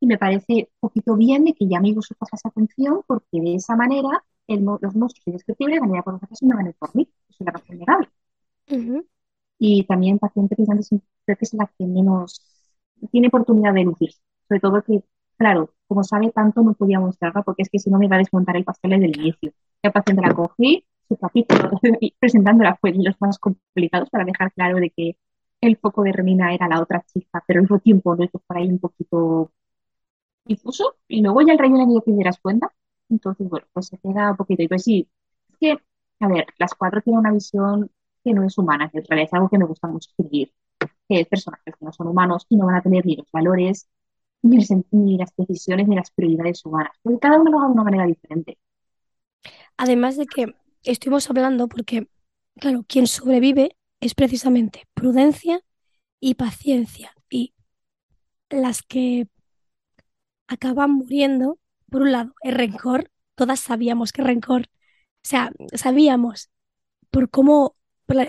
[0.00, 3.56] y me parece un poquito bien de que ya me vosotros esa atención porque de
[3.56, 6.66] esa manera el los monstruos indescriptibles van a ir a por vosotros y no van
[6.66, 8.08] a ir por mí, eso es la más vulnerable.
[8.68, 9.06] Ujú,
[9.58, 12.40] Y también paciente pensando siempre que es la que menos
[13.10, 14.20] tiene oportunidad de lucirse.
[14.48, 15.02] Sobre todo que,
[15.44, 18.18] claro, como sabe tanto no podía mostrarla porque es que si no me iba a
[18.18, 19.52] desmontar el pastel desde el inicio.
[19.82, 24.52] La paciente la cogí, su capítulo y presentándola fue de los más complicados para dejar
[24.54, 25.18] claro de que
[25.60, 28.68] el foco de Renina era la otra chica, pero mismo tiempo lo hizo por ahí
[28.68, 29.52] un poquito
[30.46, 30.96] difuso.
[31.08, 32.72] Y luego ya el rey de te dieras cuenta.
[33.10, 34.62] Entonces, bueno, pues se queda un poquito.
[34.62, 35.08] Y pues sí,
[35.50, 35.78] es que,
[36.20, 37.90] a ver, las cuatro tienen una visión
[38.24, 40.52] que no es humana, que es algo que me gusta mucho escribir,
[41.08, 43.88] que es personajes que no son humanos y no van a tener ni los valores,
[44.44, 44.58] ni,
[44.90, 48.06] ni las decisiones, ni las prioridades humanas, porque cada uno lo haga de una manera
[48.06, 48.58] diferente.
[49.76, 52.08] Además de que estuvimos hablando, porque,
[52.60, 55.60] claro, quien sobrevive es precisamente prudencia
[56.20, 57.14] y paciencia.
[57.30, 57.54] Y
[58.50, 59.28] las que
[60.46, 61.58] acaban muriendo,
[61.90, 66.50] por un lado, el rencor, todas sabíamos que rencor, o sea, sabíamos
[67.10, 67.76] por cómo,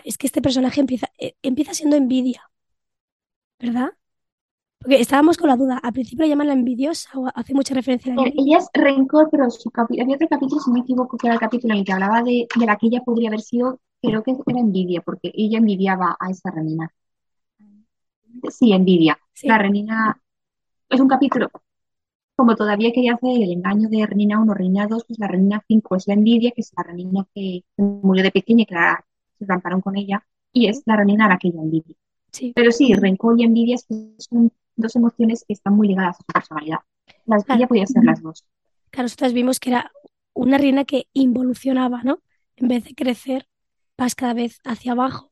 [0.05, 2.49] es que este personaje empieza, eh, empieza siendo envidia,
[3.59, 3.91] ¿verdad?
[4.79, 8.13] Porque estábamos con la duda, al principio la llaman la envidiosa o hace mucha referencia
[8.13, 8.43] a la envidia.
[8.43, 11.39] Ella es rencor, pero su había otro capítulo, si no me equivoco, que era el
[11.39, 14.35] capítulo en el que hablaba de, de la que ella podría haber sido creo que
[14.45, 16.91] era envidia, porque ella envidiaba a esa renina.
[18.49, 19.17] Sí, envidia.
[19.43, 20.21] La renina
[20.89, 21.49] es un capítulo,
[22.35, 25.95] como todavía quería hacer el engaño de renina 1, renina 2, pues la renina 5
[25.95, 28.75] es la envidia, que es la renina que murió de pequeña y que
[29.39, 31.95] se ramparon con ella, y es la renina a la que ella envidia.
[32.31, 32.51] Sí.
[32.55, 36.79] Pero sí, rencor y envidia son dos emociones que están muy ligadas a su personalidad.
[37.25, 38.45] La envidia podía ser las dos.
[38.91, 39.91] Claro, nosotros vimos que era
[40.33, 42.19] una reina que involucionaba, ¿no?
[42.55, 43.47] En vez de crecer,
[43.97, 45.31] vas cada vez hacia abajo.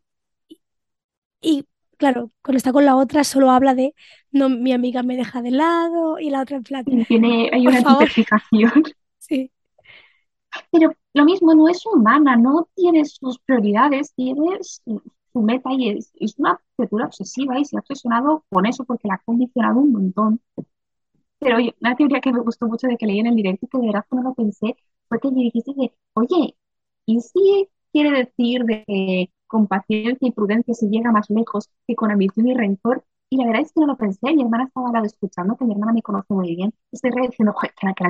[1.42, 1.66] Y,
[1.98, 3.94] claro, cuando está con la otra solo habla de,
[4.32, 6.86] no, mi amiga me deja de lado y la otra en plan.
[6.86, 8.72] Tiene, hay una tipificación.
[9.26, 9.50] Sí.
[10.70, 14.60] Pero lo mismo, no es humana, no tiene sus prioridades, tiene
[15.34, 19.16] su, meta y es, una criatura obsesiva y se ha obsesionado con eso porque la
[19.16, 20.42] ha condicionado un montón.
[21.40, 23.78] Pero una teoría que me gustó mucho de que leí en el directo y que
[23.80, 24.78] de verdad no lo pensé
[25.10, 26.56] fue que me dijiste de, oye,
[27.06, 32.10] ¿y si quiere decir de con paciencia y prudencia se llega más lejos que con
[32.10, 33.06] ambición y rencor.
[33.30, 35.66] Y la verdad es que no lo pensé, mi hermana estaba al lado escuchando, que
[35.66, 38.04] mi hermana me conoce muy bien, estoy diciendo, joder, que la que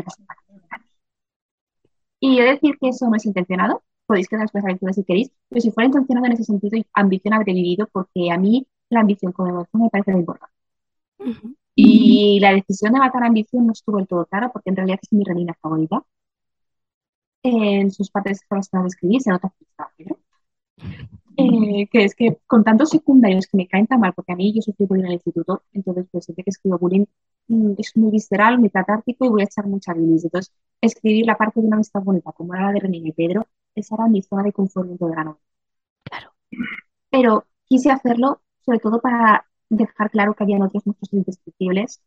[2.21, 5.31] Y he de decir que eso no es intencionado, podéis quedar después a si queréis,
[5.49, 9.31] pero si fuera intencionado en ese sentido, ambición habría vivido, porque a mí la ambición
[9.31, 10.53] como emoción me parece muy importante.
[11.75, 14.99] Y la decisión de matar a ambición no estuvo del todo clara, porque en realidad
[15.01, 16.03] es mi reina favorita
[17.43, 19.53] en sus partes que de escribir se nota
[19.97, 20.05] que
[21.37, 24.53] eh, que es que con tantos secundarios que me caen tan mal, porque a mí
[24.53, 27.05] yo sufrí bullying en el instituto, entonces pues siempre que escribo bullying
[27.47, 30.23] mm, es muy visceral, muy catártico y voy a echar mucha bilis.
[30.25, 33.47] Entonces, escribir la parte de una amistad bonita, como era la de René y Pedro,
[33.75, 35.41] esa era mi zona de confort dentro de la novela.
[36.03, 36.33] Claro.
[37.09, 42.01] Pero quise hacerlo sobre todo para dejar claro que había otros monstruos indescriptibles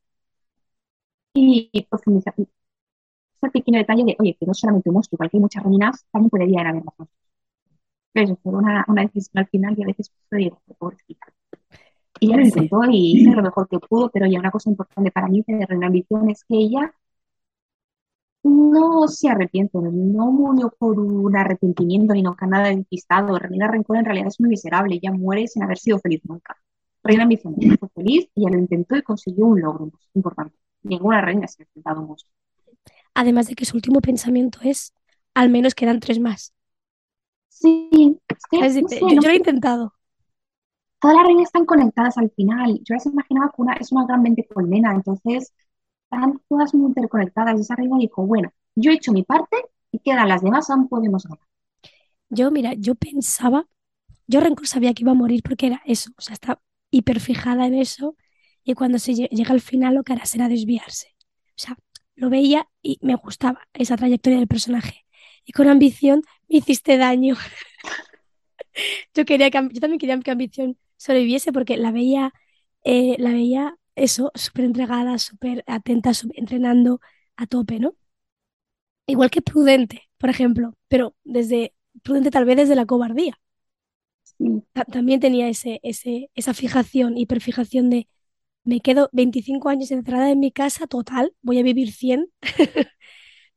[1.35, 5.41] y profundizar, ese pequeño detalle de, oye, que no solamente un monstruo, igual que hay
[5.41, 7.11] muchas reinas, también podría haber más monstruos.
[8.13, 10.61] Pero eso fue una, una, decisión al final y a veces pues, digo.
[12.19, 15.11] Y ella lo intentó y hizo lo mejor que pudo, pero ya una cosa importante
[15.11, 16.95] para mí de Reina Ambición es que ella
[18.47, 23.39] no se arrepiente, no murió por un arrepentimiento ni nunca nada despistado.
[23.39, 26.57] Reina Rencor en realidad es muy miserable, ella muere sin haber sido feliz nunca.
[27.03, 30.57] Reina Ambición fue feliz y ella lo intentó y consiguió un logro importante.
[30.83, 32.17] Ninguna reina se ha enfrentado.
[33.15, 34.93] Además de que su último pensamiento es,
[35.35, 36.53] al menos quedan tres más.
[37.49, 38.19] Sí,
[38.53, 39.95] yo, lo he intentado.
[41.01, 42.81] Todas las reinas están conectadas al final.
[42.85, 45.53] Yo las imaginaba que una es una gran mente colmena, entonces
[46.11, 47.59] están todas muy interconectadas.
[47.59, 49.57] Y esa reina dijo, bueno, yo he hecho mi parte
[49.93, 51.47] y quedan las demás, aún podemos ganar.
[52.29, 53.67] Yo, mira, yo pensaba,
[54.27, 57.67] yo Rencor sabía que iba a morir porque era eso, o sea, está hiper fijada
[57.67, 58.17] en eso
[58.65, 61.15] y cuando se llega al final lo que hará será desviarse.
[61.51, 61.77] O sea,
[62.17, 65.07] lo veía y me gustaba esa trayectoria del personaje.
[65.45, 67.37] Y con ambición me hiciste daño.
[69.15, 72.33] yo, quería que, yo también quería que ambición sobreviviese porque la veía,
[72.85, 77.01] eh, la veía eso, súper entregada, súper atenta, entrenando
[77.37, 77.97] a tope, ¿no?
[79.07, 83.39] Igual que prudente, por ejemplo, pero desde prudente tal vez desde la cobardía.
[84.93, 88.09] También tenía ese, ese, esa fijación, hiperfijación de
[88.65, 92.27] me quedo 25 años encerrada en mi casa, total, voy a vivir 100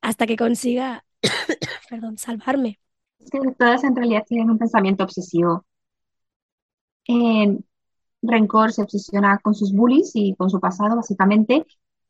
[0.01, 1.05] hasta que consiga,
[1.89, 2.79] perdón, salvarme.
[3.19, 5.65] Es que todas en realidad tienen un pensamiento obsesivo.
[7.05, 7.65] En
[8.21, 11.65] Rencor se obsesiona con sus bullies y con su pasado, básicamente.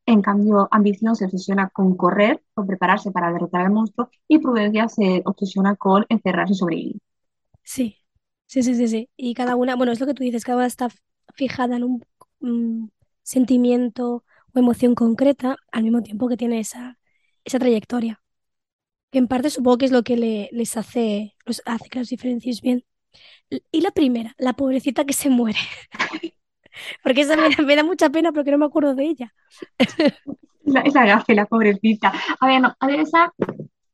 [0.05, 4.09] En cambio, Ambición se obsesiona con correr, con prepararse para derrotar al monstruo.
[4.27, 6.97] Y Prudencia se obsesiona con encerrarse y sobrevivir.
[7.63, 7.97] Sí,
[8.45, 9.09] sí, sí, sí, sí.
[9.17, 10.89] Y cada una, bueno, es lo que tú dices, cada una está
[11.35, 11.83] fijada en
[12.41, 12.91] un
[13.23, 16.97] sentimiento o emoción concreta al mismo tiempo que tiene esa,
[17.45, 18.21] esa trayectoria.
[19.11, 22.09] Que en parte supongo que es lo que le, les hace, los hace que las
[22.09, 22.85] diferencies bien.
[23.71, 25.59] Y la primera, la pobrecita que se muere.
[27.03, 29.33] Porque esa me, me da mucha pena porque no me acuerdo de ella.
[30.63, 32.13] La, es la gafe, la pobrecita.
[32.39, 33.33] A ver, no, a ver, esa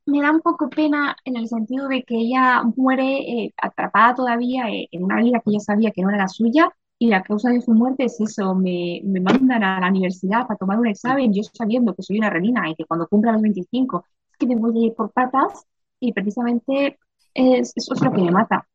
[0.06, 4.70] me da un poco pena en el sentido de que ella muere eh, atrapada todavía
[4.70, 7.50] eh, en una vida que ella sabía que no era la suya y la causa
[7.52, 11.34] de su muerte es eso, me, me mandan a la universidad para tomar un examen,
[11.34, 14.56] yo sabiendo que soy una renina y que cuando cumpla los 25 es que me
[14.58, 15.66] voy a ir por patas
[16.00, 17.00] y precisamente
[17.34, 18.68] es, eso es lo que me mata,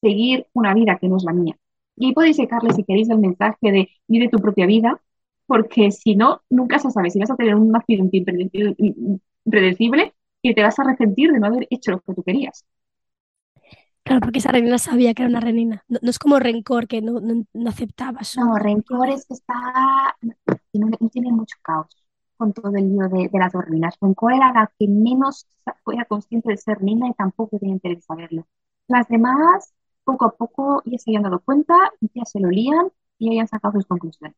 [0.00, 1.56] seguir una vida que no es la mía.
[1.96, 5.00] Y podéis sacarle si queréis el mensaje de vive tu propia vida,
[5.46, 8.16] porque si no, nunca se sabe si vas a tener un accidente
[9.44, 12.64] impredecible y te vas a arrepentir de no haber hecho lo que tú querías.
[14.04, 15.84] Claro, porque esa reina sabía que era una renina.
[15.88, 18.20] No, no es como rencor que no, no, no aceptaba.
[18.32, 19.54] No, Rencor es que está,
[20.72, 21.88] no, tiene mucho caos
[22.36, 23.96] con todo el lío de, de las dos reinas.
[24.00, 25.46] Rencor era la que menos
[25.92, 28.46] era consciente de ser reina y tampoco tenía interés en saberlo.
[28.86, 29.74] Las demás,
[30.08, 31.74] poco a poco, ya se habían dado cuenta,
[32.14, 34.34] ya se lo lían y habían sacado sus conclusiones.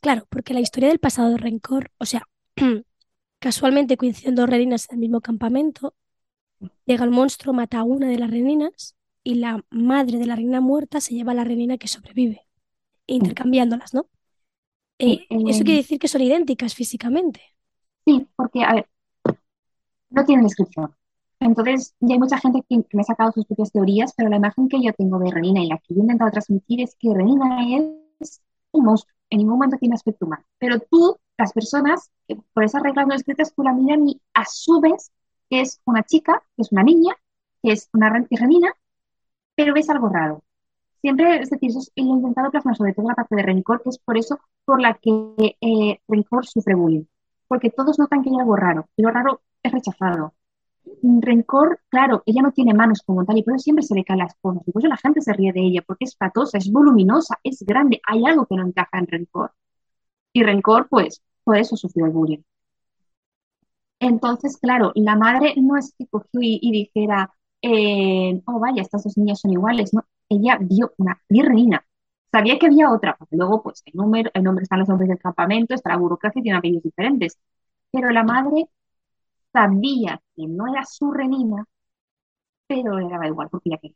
[0.00, 2.26] Claro, porque la historia del pasado de rencor, o sea,
[3.38, 5.92] casualmente coinciden dos reinas en el mismo campamento,
[6.86, 10.62] llega el monstruo, mata a una de las reninas y la madre de la reina
[10.62, 12.46] muerta se lleva a la renina que sobrevive,
[13.06, 14.08] intercambiándolas, ¿no?
[14.98, 17.42] Eh, eso eh, quiere decir que son idénticas físicamente.
[18.06, 18.88] Sí, porque, a ver,
[20.08, 20.94] no tiene descripción.
[21.40, 24.68] Entonces, ya hay mucha gente que, me ha sacado sus propias teorías, pero la imagen
[24.68, 27.66] que yo tengo de Renina y la que yo he intentado transmitir es que Renina
[28.20, 30.44] es un monstruo, en ningún momento tiene aspecto humano.
[30.58, 32.10] Pero tú, las personas,
[32.52, 35.10] por esas reglas no escritas, tú la miran y asumes
[35.48, 37.14] que es una chica, que es una niña,
[37.62, 38.72] que es una que es Renina,
[39.54, 40.42] pero ves algo raro.
[41.00, 43.90] Siempre, es decir, eso es- he intentado plasmar sobre todo la parte de Rencor, que
[43.90, 46.00] es por eso por la que eh,
[46.42, 47.04] sufre bullying.
[47.48, 50.34] Porque todos notan que hay algo raro, y lo raro es rechazado.
[51.02, 54.20] Rencor, claro, ella no tiene manos como tal, y por eso siempre se le caen
[54.20, 56.70] las cosas, y por eso la gente se ríe de ella, porque es patosa, es
[56.70, 59.52] voluminosa, es grande, hay algo que no encaja en Rencor.
[60.32, 62.42] Y Rencor, pues, por eso sufrió el bullying.
[63.98, 69.16] Entonces, claro, la madre no es que cogió y, dijera, eh, oh, vaya, estas dos
[69.18, 70.04] niñas son iguales, ¿no?
[70.28, 71.84] Ella vio una virreina.
[72.32, 75.18] Sabía que había otra, porque luego, pues, el número, el nombre están los nombres del
[75.18, 77.38] campamento, está la burocracia y tiene apellidos diferentes.
[77.90, 78.68] Pero la madre
[79.52, 81.64] sabía que no era su renina,
[82.66, 83.94] pero le daba igual, porque ya que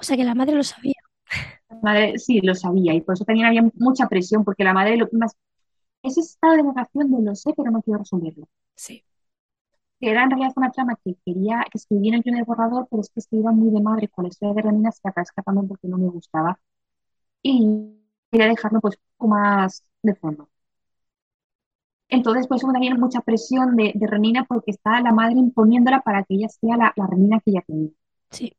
[0.00, 0.94] O sea que la madre lo sabía.
[1.70, 4.96] la madre sí lo sabía, y por eso también había mucha presión, porque la madre
[4.96, 5.32] lo más,
[6.02, 8.46] ese estado de negación de lo sé, pero no quiero resumirlo.
[8.76, 9.04] Sí.
[10.00, 13.02] que era en realidad una trama que quería que escribí en el primer borrador, pero
[13.02, 15.66] es que se iba muy de madre con la historia de Renina, se acaba escapando
[15.66, 16.58] porque no me gustaba.
[17.42, 17.96] Y
[18.32, 20.50] quería dejarlo pues un poco más de fondo.
[22.12, 26.22] Entonces, pues hubo también mucha presión de, de Renina porque está la madre imponiéndola para
[26.24, 27.90] que ella sea la, la Renina que ella tenía.
[28.30, 28.52] Sí.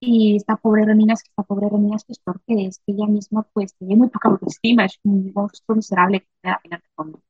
[0.00, 2.92] Y esta pobre Renina, es que esta pobre Renina es que es porque es que
[2.92, 6.76] ella misma pues tiene muy poca autoestima, es un monstruo miserable que me da pena
[6.76, 7.22] de fondo.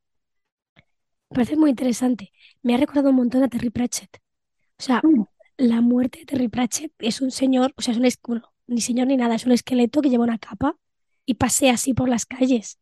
[1.30, 2.32] Me parece muy interesante.
[2.62, 4.18] Me ha recordado un montón a Terry Pratchett.
[4.78, 5.24] O sea, Mm,
[5.58, 9.08] la muerte de Terry Pratchett es un señor, o sea, es un, bueno, ni señor
[9.08, 10.76] ni nada, es un esqueleto que lleva una capa
[11.26, 12.78] y pasea así por las calles.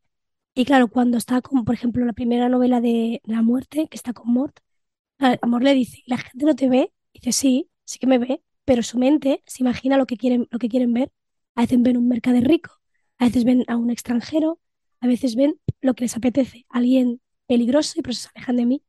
[0.54, 4.12] Y claro, cuando está con, por ejemplo, la primera novela de La muerte, que está
[4.12, 4.58] con Mort,
[5.20, 6.92] a- Mort le dice, ¿la gente no te ve?
[7.12, 10.48] Y dice, sí, sí que me ve, pero su mente se imagina lo que quieren,
[10.50, 11.12] lo que quieren ver.
[11.56, 12.72] A veces ven un mercader rico,
[13.18, 14.60] a veces ven a un extranjero,
[15.00, 18.66] a veces ven lo que les apetece, alguien peligroso y por eso se alejan de
[18.66, 18.84] mí.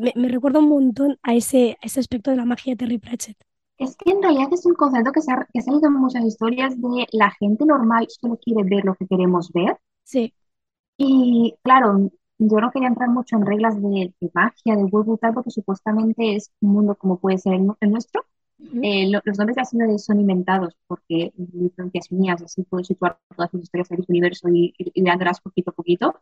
[0.00, 2.98] Me, me recuerda un montón a ese, a ese aspecto de la magia de Terry
[2.98, 3.38] Pratchett.
[3.78, 6.24] Es que en realidad es un concepto que se ha, que ha salido en muchas
[6.24, 9.76] historias de la gente normal solo quiere ver lo que queremos ver.
[10.04, 10.34] Sí,
[11.02, 15.32] Y claro, yo no quería entrar mucho en reglas de, de magia, de World tal,
[15.34, 18.24] porque supuestamente es un mundo como puede ser el, el nuestro.
[18.82, 23.18] Eh, lo- los nombres de las ciudades son inventados porque influencias mías, así puedo situar
[23.36, 26.14] todas las historias del universo y, y, y dándolas poquito a poquito.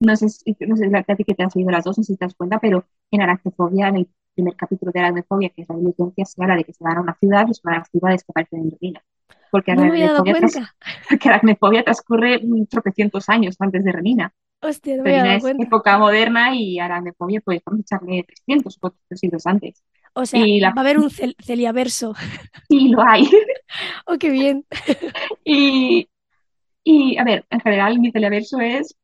[0.00, 2.12] No sé, si- no sé a ti que te has leído las dos, no sé
[2.12, 5.68] si te das cuenta, pero en Aracnofobia, en el primer capítulo de Aracnofobia, que es
[5.70, 8.22] la diligencia, se habla de que se van a una ciudad y son las ciudades
[8.24, 9.02] que aparecen en ruina.
[9.52, 10.74] Porque no Aracnofobia, tras-
[11.08, 14.32] porque Aracnofobia transcurre mm, tropecientos años antes de Renina.
[14.62, 15.64] Hostia, no Renina es cuenta.
[15.64, 19.84] época moderna y Aracnofobia, pues vamos a echarle 300 o 400 siglos antes.
[20.14, 22.14] O sea, Y la, va a haber un cel Celiaverso.
[22.68, 23.28] sí, lo hay.
[24.06, 24.66] Oh, qué bien.
[25.44, 26.08] Y,
[26.84, 28.94] y, a ver, en general mi televerso es...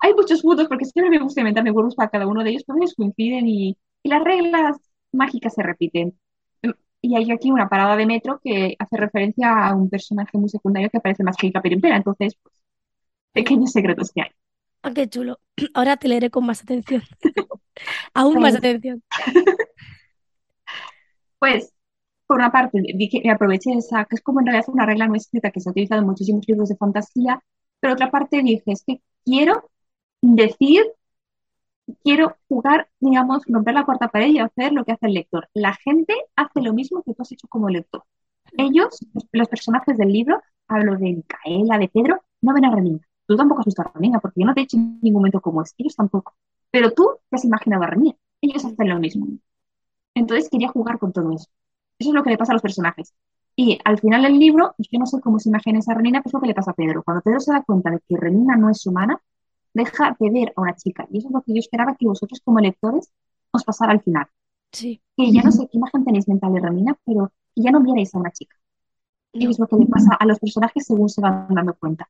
[0.00, 2.78] Hay muchos mundos, porque siempre me gusta inventarme worlds para cada uno de ellos, pero
[2.78, 4.76] ellos coinciden y, y las reglas
[5.12, 6.18] mágicas se repiten.
[7.00, 10.90] Y hay aquí una parada de metro que hace referencia a un personaje muy secundario
[10.90, 12.54] que aparece más que Ica Pirimpera, entonces, pues,
[13.32, 14.30] pequeños secretos que hay.
[14.82, 15.38] Ah, qué chulo.
[15.74, 17.02] Ahora te leeré con más atención.
[18.14, 19.02] Aún más atención.
[21.38, 21.72] pues
[22.28, 22.78] por una parte,
[23.32, 25.72] aproveché de esa, que es como en realidad una regla no escrita que se ha
[25.72, 27.42] utilizado en muchísimos libros de fantasía,
[27.80, 29.70] pero otra parte dije, es que quiero
[30.20, 30.82] decir,
[32.02, 35.48] quiero jugar, digamos, romper la cuarta pared y hacer lo que hace el lector.
[35.54, 38.04] La gente hace lo mismo que tú has hecho como lector.
[38.56, 38.98] Ellos,
[39.32, 43.00] los personajes del libro, hablo de Micaela, de Pedro, no ven a Renina.
[43.26, 45.40] Tú tampoco has visto a Renina, porque yo no te he dicho en ningún momento
[45.40, 45.74] cómo es.
[45.76, 46.34] Ellos tampoco.
[46.70, 48.16] Pero tú te has imaginado a Renina.
[48.40, 49.26] Ellos hacen lo mismo.
[50.14, 51.46] Entonces quería jugar con todo eso.
[51.98, 53.14] Eso es lo que le pasa a los personajes.
[53.56, 56.34] Y al final del libro, yo no sé cómo se imagina esa Renina, pero es
[56.34, 57.02] lo que le pasa a Pedro.
[57.02, 59.20] Cuando Pedro se da cuenta de que Renina no es humana,
[59.74, 61.06] deja de ver a una chica.
[61.10, 63.10] Y eso es lo que yo esperaba que vosotros como lectores
[63.50, 64.26] os pasara al final.
[64.72, 65.00] Sí.
[65.16, 68.14] Que ya no sé qué imagen tenéis mental de Renina, pero que ya no vierais
[68.14, 68.56] a una chica.
[69.32, 72.08] Y es lo que le pasa a los personajes según se van dando cuenta.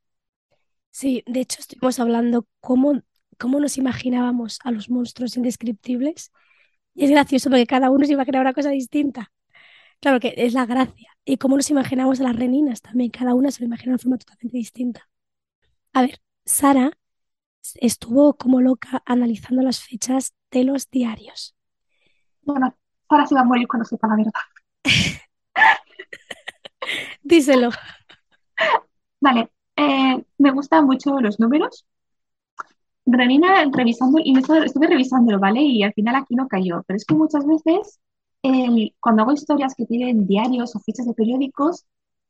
[0.90, 3.02] Sí, de hecho estuvimos hablando cómo,
[3.38, 6.32] cómo nos imaginábamos a los monstruos indescriptibles.
[6.94, 9.30] Y es gracioso porque cada uno se imaginaba una cosa distinta.
[10.00, 11.10] Claro que es la gracia.
[11.24, 13.10] Y cómo nos imaginamos a las reninas también.
[13.10, 15.08] Cada una se lo imagina de una forma totalmente distinta.
[15.92, 16.92] A ver, Sara
[17.80, 21.54] estuvo como loca analizando las fechas de los diarios.
[22.42, 22.74] Bueno,
[23.08, 24.32] Sara se va a morir cuando sepa la verdad.
[27.22, 27.70] Díselo.
[29.20, 31.86] Vale, eh, me gustan mucho los números.
[33.06, 35.62] Renina revisando, y me estuve, estuve revisándolo, ¿vale?
[35.62, 36.82] Y al final aquí no cayó.
[36.86, 38.00] Pero es que muchas veces,
[38.42, 41.86] el- cuando hago historias que tienen diarios o fichas de periódicos,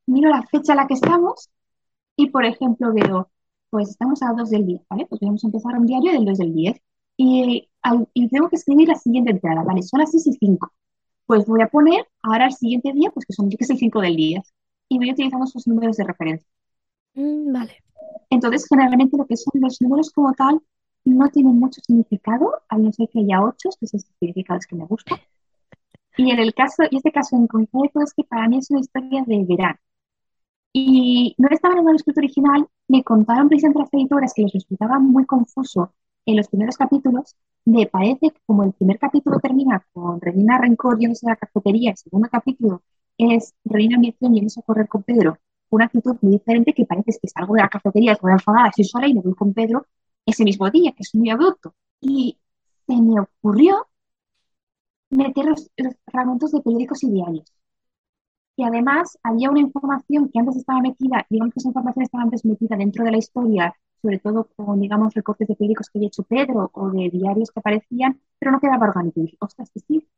[0.06, 1.50] miro la fecha a la que estamos
[2.16, 3.30] y, por ejemplo, veo,
[3.70, 5.06] pues estamos a 2 del 10, ¿vale?
[5.06, 6.80] Pues vamos a empezar un diario del 2 del 10.
[7.16, 7.68] Y,
[8.30, 9.82] tengo que escribir la siguiente entrada, ¿vale?
[9.82, 10.72] Son las 6 y 5.
[11.26, 14.00] Pues voy a poner ahora el siguiente día, pues que son que es el 5
[14.00, 14.54] del 10.
[14.88, 16.48] Y voy utilizando esos números de referencia.
[17.14, 17.82] Mm, vale.
[18.30, 20.60] Entonces, generalmente lo que son los números como tal
[21.04, 24.84] no tienen mucho significado, a no ser que haya ocho, que son significados que me
[24.84, 25.18] gustan.
[26.16, 28.80] Y en el caso, y este caso en concreto es que para mí es una
[28.80, 29.78] historia de verano.
[30.80, 35.00] Y no estaba en el manuscrito original, me contaron precisamente las editoras que les resultaba
[35.00, 35.92] muy confuso
[36.24, 40.96] en los primeros capítulos, me parece que como el primer capítulo termina con Regina Rencor
[41.00, 42.82] yéndose a la cafetería, el segundo capítulo
[43.16, 45.38] es Reina Ambición yéndose a correr con Pedro,
[45.70, 49.08] una actitud muy diferente que parece que salgo de la cafetería, estoy enfadada, estoy sola
[49.08, 49.84] y me voy con Pedro
[50.26, 51.74] ese mismo día, que es muy abrupto.
[52.00, 52.38] Y
[52.86, 53.88] se me ocurrió
[55.10, 57.52] meter los, los fragmentos de periódicos y diarios.
[58.58, 62.44] Y además había una información que antes estaba metida, digamos que esa información estaba antes
[62.44, 66.24] metida dentro de la historia, sobre todo con, digamos, recortes de periódicos que había hecho
[66.24, 69.20] Pedro o de diarios que aparecían, pero no quedaba orgánico.
[69.20, 70.08] Y dije, ostras, que sí,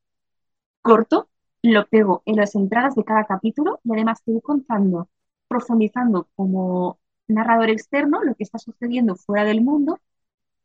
[0.83, 1.29] corto,
[1.63, 5.11] lo pego en las entradas de cada capítulo y además voy contando,
[5.49, 10.01] profundizando como narrador externo lo que está sucediendo fuera del mundo,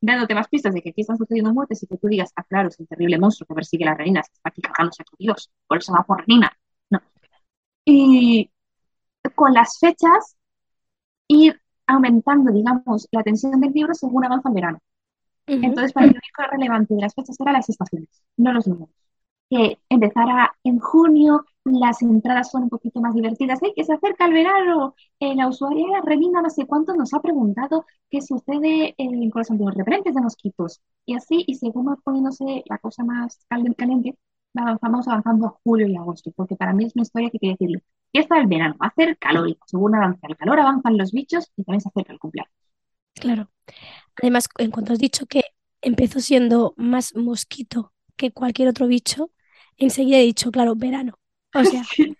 [0.02, 2.70] dándote más pistas de que aquí están sucediendo muertes y que tú digas, ah, claro,
[2.70, 5.52] es el terrible monstruo que persigue a la reina, se está aquí cagándose aquí Dios,
[5.68, 6.52] por eso va por reina.
[7.86, 8.50] Y
[9.36, 10.36] con las fechas,
[11.28, 14.80] ir aumentando, digamos, la tensión del libro según avanza el verano.
[15.48, 15.60] Ujú.
[15.64, 18.90] Entonces, para mí lo único relevante de las fechas eran las estaciones, no los números.
[19.50, 23.60] Que empezara en junio, las entradas son un poquito más divertidas.
[23.64, 24.96] ¡Ay, que se acerca el verano!
[25.20, 29.76] Eh, la usuaria Renina no sé cuánto nos ha preguntado qué sucede eh, con los
[29.76, 30.82] repelentes de mosquitos.
[31.06, 34.18] Y así, y según va poniéndose la cosa más caliente
[34.56, 37.82] avanzamos avanzando a julio y agosto, porque para mí es una historia que quiere decirlo.
[38.12, 41.52] Fiesta del verano, va a hacer calor, y según avanza el calor, avanzan los bichos
[41.56, 42.54] y también se acerca el cumpleaños.
[43.14, 43.50] Claro.
[44.22, 45.44] Además, en cuanto has dicho que
[45.82, 49.32] empezó siendo más mosquito que cualquier otro bicho,
[49.78, 51.20] enseguida he dicho, claro, verano.
[51.54, 51.84] O sea,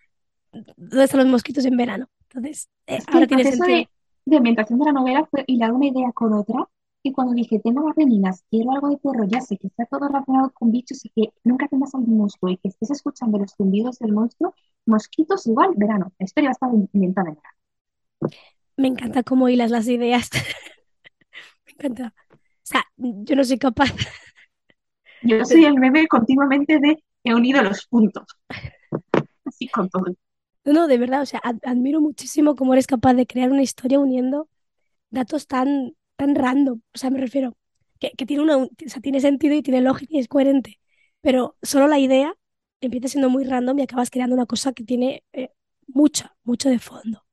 [0.52, 2.10] ¿dónde están los mosquitos en verano?
[2.30, 3.68] Entonces, eh, ahora tiene sentido.
[3.68, 3.90] de,
[4.26, 6.68] de ambientación de la novela fue hilar una idea con otra.
[7.06, 10.08] Y cuando dije, tengo las reninas, quiero algo de terror, ya sé que está todo
[10.10, 14.00] relacionado con bichos y que nunca tengas algún monstruo y que estés escuchando los zumbidos
[14.00, 14.54] del monstruo,
[14.86, 16.12] mosquitos igual, verano.
[16.20, 17.58] La historia estar inventada en verano.
[18.78, 20.30] Me encanta cómo hilas las ideas.
[21.66, 22.14] Me encanta.
[22.32, 23.92] O sea, yo no soy capaz.
[25.22, 28.24] Yo soy el meme continuamente de he unido los puntos.
[29.44, 30.06] Así con todo.
[30.64, 33.62] No, no, de verdad, o sea, ad- admiro muchísimo cómo eres capaz de crear una
[33.62, 34.50] historia uniendo
[35.12, 36.82] datos tan, tan random.
[36.94, 37.56] O sea, me refiero,
[38.00, 38.68] que, tiene una,
[39.20, 40.80] sentido y tiene lógica y es coherente.
[41.22, 42.36] Pero solo la idea
[42.82, 45.50] empieza siendo muy random y acabas creando una cosa que tiene eh,
[45.88, 47.24] mucho, mucho de fondo.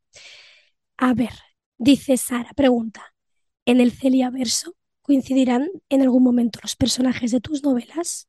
[0.96, 1.32] A ver,
[1.78, 3.14] dice Sara, pregunta,
[3.66, 8.28] ¿en el Celia verso coincidirán en algún momento los personajes de tus novelas?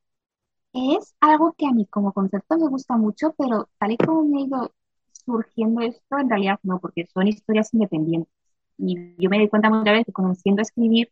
[0.73, 4.41] Es algo que a mí como concepto me gusta mucho, pero tal y como me
[4.41, 4.73] ha ido
[5.11, 8.33] surgiendo esto, en realidad no, porque son historias independientes.
[8.77, 11.09] Y yo me di cuenta muchas veces que conociendo a escribir,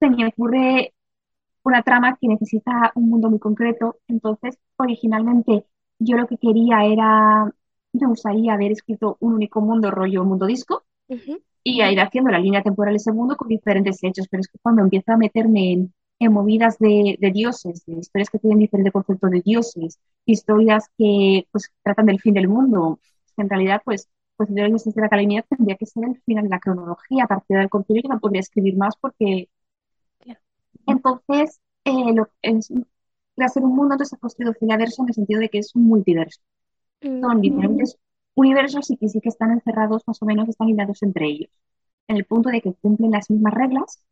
[0.00, 0.94] se me ocurre
[1.64, 3.98] una trama que necesita un mundo muy concreto.
[4.08, 5.66] Entonces, originalmente
[5.98, 7.52] yo lo que quería era,
[7.92, 11.42] me gustaría haber escrito un único mundo, rollo mundo disco, Ujú.
[11.64, 14.48] y a ir haciendo la línea temporal de ese mundo con diferentes hechos, pero es
[14.48, 18.58] que cuando empiezo a meterme en, en movidas de, de dioses, de historias que tienen
[18.60, 23.00] diferente concepto de dioses, historias que pues tratan del fin del mundo,
[23.36, 26.60] en realidad pues pues yo desde la academia tendría que ser el final de la
[26.60, 29.48] cronología, a partir del concilio yo no podría escribir más porque
[30.20, 30.40] Claro.
[30.86, 35.48] entonces eh, lo, es, ser un mundo entonces ha construido Filaverso en el sentido de
[35.48, 36.40] que es un multiverso
[37.20, 37.98] son diferentes
[38.34, 41.50] universos y que sí que están encerrados, más o menos están hilados entre ellos.
[42.08, 44.04] En el punto de que cumplen las mismas reglas,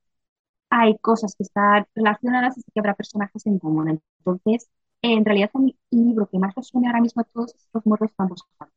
[0.70, 4.01] hay cosas que están relacionadas y sí que habrá personajes en común.
[4.18, 4.68] Entonces,
[5.03, 8.29] en realidad, el libro que más resume ahora mismo a todos es Los muertos están
[8.29, 8.72] buscando,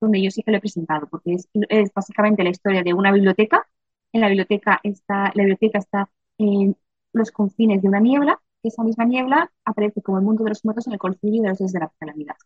[0.00, 3.12] donde yo sí que lo he presentado, porque es, es básicamente la historia de una
[3.12, 3.66] biblioteca.
[4.12, 6.76] En la biblioteca está, la biblioteca está en
[7.12, 10.64] los confines de una niebla, que esa misma niebla aparece como el mundo de los
[10.64, 12.36] muertos en el concilio de los dioses de la calamidad.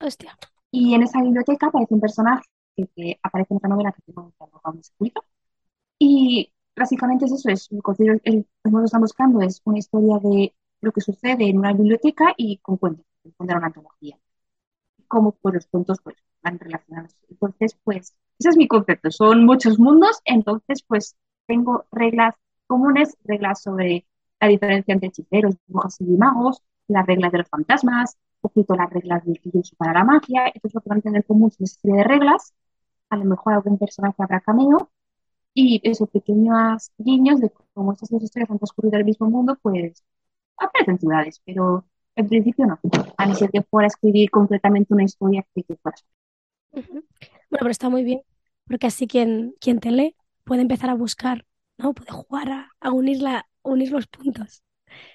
[0.00, 0.36] hostia.
[0.70, 2.44] Y en esa biblioteca aparece un personaje
[2.76, 4.32] que, que aparece en otra novela que tengo
[4.64, 5.24] un escrito.
[5.98, 9.78] Y básicamente es eso, es, el, concilio- el, el mundo que están buscando es una
[9.80, 13.06] historia de lo que sucede en una biblioteca y con cuentos,
[13.38, 14.18] con una antología.
[15.08, 16.16] Como pues los cuentos pues
[16.46, 17.16] van relacionados.
[17.28, 19.10] Entonces, pues, ese es mi concepto.
[19.10, 21.16] Son muchos mundos, entonces, pues,
[21.46, 22.34] tengo reglas
[22.66, 24.06] comunes, reglas sobre
[24.40, 28.90] la diferencia entre hechiceros, brujas y magos, las reglas de los fantasmas, un poquito las
[28.90, 30.46] reglas del uso para la magia.
[30.48, 32.54] Esto es lo que van a tener común es una serie de reglas.
[33.10, 34.90] A lo mejor algún personaje habrá cameo.
[35.54, 40.04] Y esos pequeños guiños de cómo estas dos historias han transcurrido el mismo mundo, pues
[40.58, 42.78] aparecen ciudades, pero en principio no.
[43.16, 45.96] A no ser que fuera escribir completamente una historia que, que fuera.
[46.76, 46.92] Ujú.
[46.92, 47.04] Bueno,
[47.60, 48.20] pero está muy bien,
[48.66, 51.44] porque así quien, quien te lee puede empezar a buscar,
[51.78, 51.94] ¿no?
[51.94, 54.62] Puede jugar a, a unir, la- unir los puntos.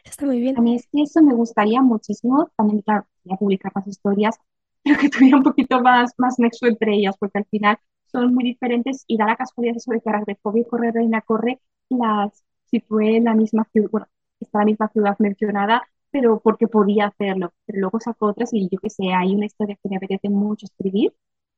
[0.04, 0.58] Eso está muy bien.
[0.60, 4.38] A mí es que eso me gustaría muchísimo, también, claro, quería publicar más historias,
[4.84, 8.44] pero que tuviera un poquito más, más nexo entre ellas, porque al final son muy
[8.46, 13.18] diferentes y da la casualidad eso de que Aracnofobia y Corre Reina Corre las situé
[13.18, 14.08] en la misma ciudad, bueno,
[14.40, 17.54] está la misma ciudad mencionada, pero porque podía hacerlo.
[17.66, 20.66] Pero luego saco otras y yo que sé, hay una historia que me apetece mucho
[20.66, 21.14] escribir,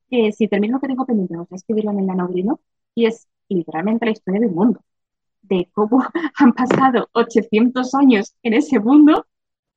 [0.09, 2.59] que si termino lo que tengo pendiente, no sé escribirlo en el Nanobrino,
[2.95, 4.81] y es literalmente la historia del mundo,
[5.41, 6.03] de cómo
[6.37, 9.25] han pasado 800 años en ese mundo,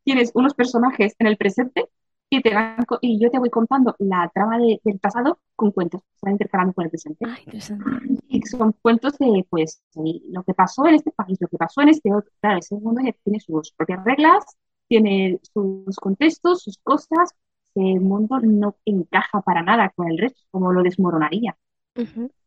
[0.05, 1.89] tienes unos personajes en el presente
[2.29, 6.03] y, te van, y yo te voy contando la trama de- del pasado con cuentos,
[6.23, 7.25] van intercalando con el presente.
[7.45, 7.85] Interesante.
[8.29, 11.83] Y son cuentos de, pues, de lo que pasó en este país, lo que pasó
[11.83, 12.31] en este otro.
[12.41, 14.45] Claro, ese mundo tiene sus propias reglas,
[14.89, 17.31] tiene sus contextos, sus cosas.
[17.77, 21.57] Ese mundo no encaja para nada con el resto, como lo desmoronaría.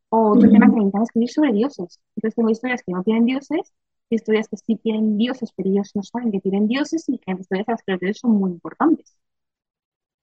[0.09, 1.99] O otro tema que encanta escribir sobre dioses.
[2.15, 3.73] Entonces tengo historias que no tienen dioses,
[4.09, 7.31] y historias que sí tienen dioses, pero ellos no saben que tienen dioses, y que
[7.31, 9.15] hay historias las que los dioses son muy importantes.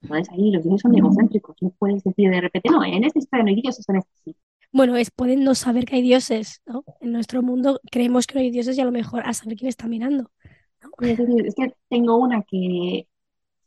[0.02, 1.57] Entonces ahí los dioses son egocéntricos.
[1.61, 4.36] No puedes decir de repente, no, en esta historia no hay dioses, en esta sí.
[4.72, 6.84] Bueno, es pueden no saber que hay dioses, ¿no?
[7.00, 9.68] En nuestro mundo creemos que no hay dioses y a lo mejor a saber quién
[9.68, 10.32] está mirando.
[10.82, 10.90] ¿no?
[11.07, 13.07] Es decir, es que tengo una que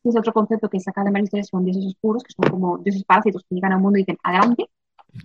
[0.03, 3.43] es otro concepto que saca de historias, son dioses oscuros, que son como dioses parásitos
[3.43, 4.69] que llegan al mundo y dicen, adelante.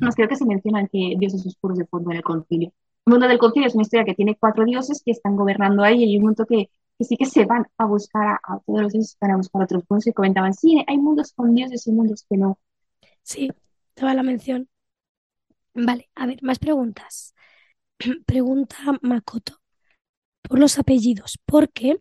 [0.01, 2.73] Más creo que se mencionan que dioses oscuros de fondo en el concilio.
[3.07, 6.03] El mundo del concilio es una historia que tiene cuatro dioses que están gobernando ahí
[6.03, 8.81] y hay un momento que, que sí que se van a buscar a, a todos
[8.83, 11.87] los dioses, van a buscar a otros mundos y comentaban, sí, hay mundos con dioses
[11.87, 12.59] y mundos que no.
[13.23, 13.51] Sí,
[13.95, 14.69] te va la mención.
[15.75, 17.35] Vale, a ver, más preguntas.
[18.27, 19.61] Pregunta Makoto
[20.49, 22.01] por los apellidos, porque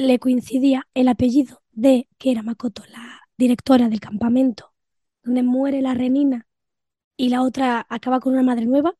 [0.00, 4.72] le coincidía el apellido de, que era Makoto, la directora del campamento,
[5.22, 6.46] donde muere la renina
[7.16, 8.94] y la otra acaba con una madre nueva,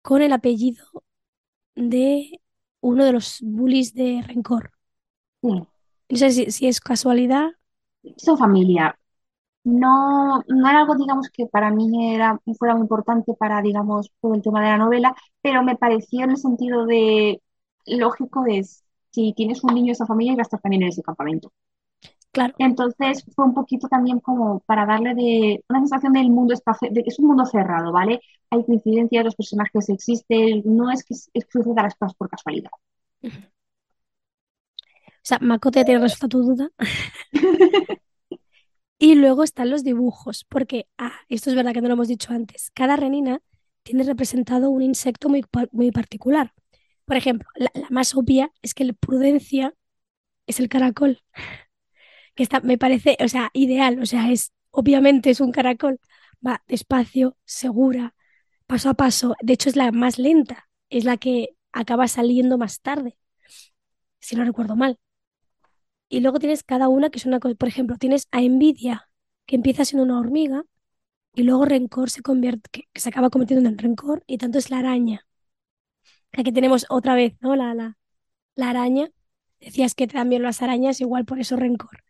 [0.00, 0.84] con el apellido
[1.74, 2.40] de
[2.80, 4.70] uno de los bullies de Rencor.
[5.42, 5.66] Sí.
[6.08, 7.50] No sé si, si es casualidad.
[8.16, 8.96] Son familia.
[9.64, 14.34] No, no era algo, digamos, que para mí era, fuera muy importante para, digamos, todo
[14.34, 17.42] el tema de la novela, pero me pareció en el sentido de
[17.86, 18.64] lógico de
[19.14, 21.52] si tienes un niño de esa familia, estar también en ese campamento.
[22.32, 27.02] Claro, Entonces fue un poquito también como para darle de una sensación del mundo de
[27.04, 28.20] que es un mundo cerrado, ¿vale?
[28.50, 32.70] Hay coincidencias, los personajes existen, no es que, sucedan las cosas por casualidad.
[33.22, 33.30] o
[35.22, 36.70] sea, Makoto ya tiene resuelta tu duda.
[38.98, 42.32] Y luego están los dibujos, porque, ah, esto es verdad que no lo hemos dicho
[42.32, 43.42] antes, cada renina
[43.82, 46.54] tiene representado un insecto muy, muy particular.
[47.04, 49.74] Por ejemplo, la, más obvia es que el prudencia
[50.46, 51.22] es el caracol,
[52.34, 56.00] que está, me parece, o sea, ideal, o sea, es, obviamente es un caracol,
[56.46, 58.14] va despacio, segura,
[58.66, 62.80] paso a paso, de hecho es la más lenta, es la que acaba saliendo más
[62.80, 63.18] tarde,
[64.20, 64.98] si no recuerdo mal.
[66.08, 67.54] Y luego tienes cada una que es una cosa.
[67.56, 69.08] Por ejemplo, tienes a Envidia,
[69.46, 70.64] que empieza siendo una hormiga,
[71.34, 74.78] y luego Rencor se convierte, que se acaba convirtiendo en Rencor, y tanto es la
[74.78, 75.26] araña.
[76.36, 77.56] Aquí tenemos otra vez, ¿no?
[77.56, 77.96] La, la,
[78.56, 79.10] la araña.
[79.60, 82.04] Decías que también las arañas, igual por eso Rencor.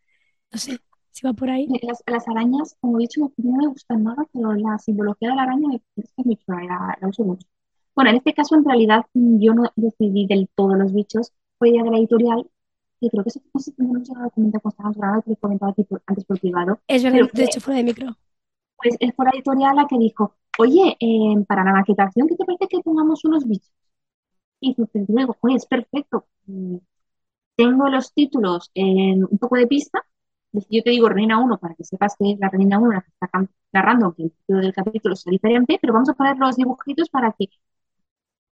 [0.53, 0.81] No sé
[1.13, 1.69] si va por ahí.
[1.83, 5.43] Las, las arañas, como he dicho, no me gustan nada, pero la simbología de la
[5.43, 7.47] araña me parece muy chula, la, la uso mucho.
[7.95, 11.33] Bueno, en este caso, en realidad, yo no decidí del todo los bichos.
[11.59, 12.51] Fue idea de la editorial,
[13.01, 13.93] que creo que eso, no sé si no
[14.25, 16.81] a comentar cuando estábamos grabando, te lo he comentado a ti por- antes por privado.
[16.89, 18.17] Es verdad, de hecho, fuera de micro.
[18.77, 22.45] pues, es por la editorial la que dijo, oye, eh, para la maquetación, ¿qué te
[22.45, 23.73] parece que pongamos unos bichos?
[24.67, 26.27] Y pues, luego, pues, perfecto.
[26.47, 26.77] Mm,
[27.57, 30.05] Tengo los títulos en un poco de pista.
[30.71, 33.11] Yo te digo Reina 1 para que sepas que es la Reina 1 la que
[33.11, 33.31] está
[33.73, 37.33] narrando, aunque el título del capítulo sea diferente, pero vamos a poner los dibujitos para
[37.39, 37.49] que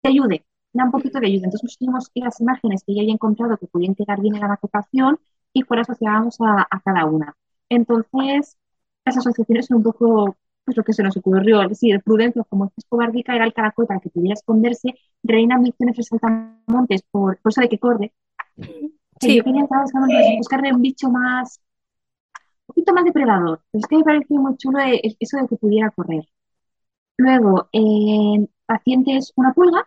[0.02, 1.44] te ayude, da un poquito de ayuda.
[1.46, 5.18] Entonces pusimos las imágenes que yo había encontrado que podían quedar bien en la maquetación
[5.52, 7.34] y fuera asociábamos a, a cada una.
[7.68, 8.56] Entonces,
[9.04, 11.62] las asociaciones son un poco pues, lo que se nos ocurrió.
[11.62, 14.94] Es decir, Prudencio, como es cobardica, era el caracol para que pudiera esconderse.
[15.22, 18.12] Reina Ambiciones Saltamontes, por, eso de que corre.
[18.56, 19.66] Que yo Sí, quería
[20.38, 21.60] buscarle un bicho más,
[22.62, 23.60] un poquito más depredador.
[23.70, 26.24] Pero es que me pareció muy chulo eh, eso de que pudiera correr.
[27.16, 29.86] Luego, en paciente es una pulga,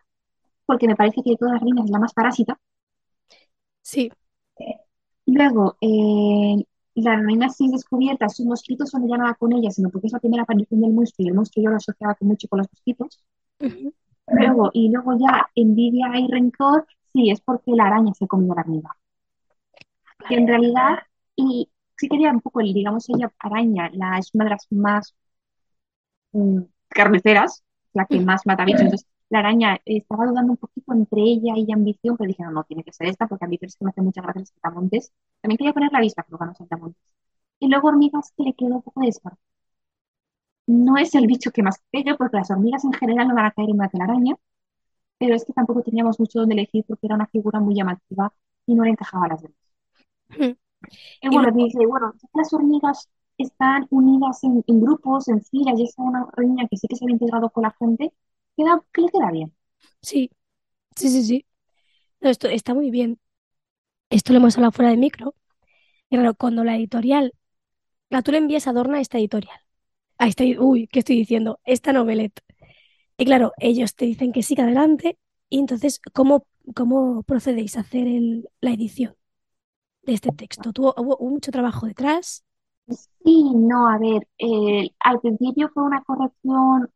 [0.66, 2.60] porque me parece que de todas las reinas es la más parásita.
[3.82, 4.12] sí.
[5.28, 6.64] Luego, eh,
[7.02, 10.20] la reina así descubierta, sus mosquitos no ya nada con ella, sino porque es la
[10.20, 13.24] primera aparición del monstruo y el monstruo yo lo asociaba con mucho con los mosquitos.
[14.28, 18.62] Luego, y luego ya envidia y rencor, sí, es porque la araña se comió la
[18.62, 18.96] hormiga.
[20.28, 21.00] Que en realidad,
[21.36, 25.16] y sí quería un poco el, digamos, ella araña, la, es una de las más
[26.32, 28.82] mm, carniceras, la que más mata bichos.
[28.82, 32.64] Entonces, la araña estaba dudando un poquito entre ella y ambición, pero dije, no, no,
[32.64, 35.12] tiene que ser esta, porque ambición es que me hace muchas gracias saltamontes.
[35.42, 37.04] También quería poner la vista, pero ganó saltamontes.
[37.60, 39.42] Y luego hormigas que le quedó un poco de descarte.
[40.68, 43.52] No es el bicho que más pega, porque las hormigas en general no van a
[43.52, 44.36] caer en una telaraña,
[45.20, 48.34] pero es que tampoco teníamos mucho donde elegir porque era una figura muy llamativa
[48.68, 49.58] y no le encajaba a las demás.
[51.22, 55.80] Y Y bueno, luego, dije, bueno, las hormigas están unidas en, en grupos, en filas,
[55.80, 58.14] y es una reina que sí que se había integrado con la gente,
[58.56, 59.54] queda, que le queda bien.
[60.02, 60.30] sí,
[60.98, 61.48] sí, sí, sí.
[62.22, 63.20] No, esto está muy bien.
[64.10, 65.36] Esto lo hemos hablado fuera de micro.
[66.10, 67.34] Y claro, cuando la editorial,
[68.10, 69.60] la tú le envías a Dorna a esta editorial,
[70.20, 71.60] a esta, uy, ¿qué estoy diciendo?
[71.66, 72.42] Esta novelette.
[73.18, 75.20] Y claro, ellos te dicen que siga adelante.
[75.50, 79.16] Y entonces, ¿cómo, cómo procedéis a hacer el- la edición
[80.04, 80.74] de este texto?
[80.74, 82.44] ¿Tuvo, hubo, hubo mucho trabajo detrás?
[83.24, 86.90] Sí, no, a ver, eh, al principio fue una corrección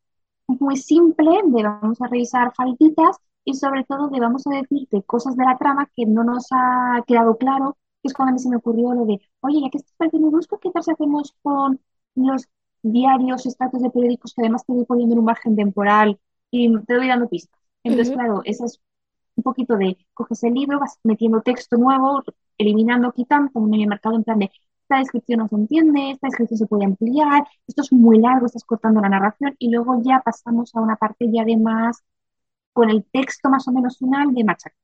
[0.60, 5.36] muy simple de vamos a revisar faltitas y sobre todo de vamos a decirte cosas
[5.36, 8.50] de la trama que no nos ha quedado claro, que es cuando a mí se
[8.50, 11.36] me ocurrió lo de, oye, ya que estás parte muy brusco, ¿qué tal si hacemos
[11.42, 11.80] con
[12.16, 12.48] los
[12.82, 16.20] diarios, estratos de periódicos que además te voy poniendo en un margen temporal
[16.52, 17.60] y te voy dando pistas?
[17.84, 18.82] Entonces, claro, esa es
[19.36, 22.24] un poquito de, coges el libro, vas metiendo texto nuevo,
[22.58, 24.52] eliminando, quitando, como en el mercado en plan de,
[24.90, 28.64] esta descripción no se entiende, esta descripción se puede ampliar, esto es muy largo, estás
[28.64, 32.04] cortando la narración y luego ya pasamos a una parte ya de más,
[32.74, 34.76] con el texto más o menos final de Machaca.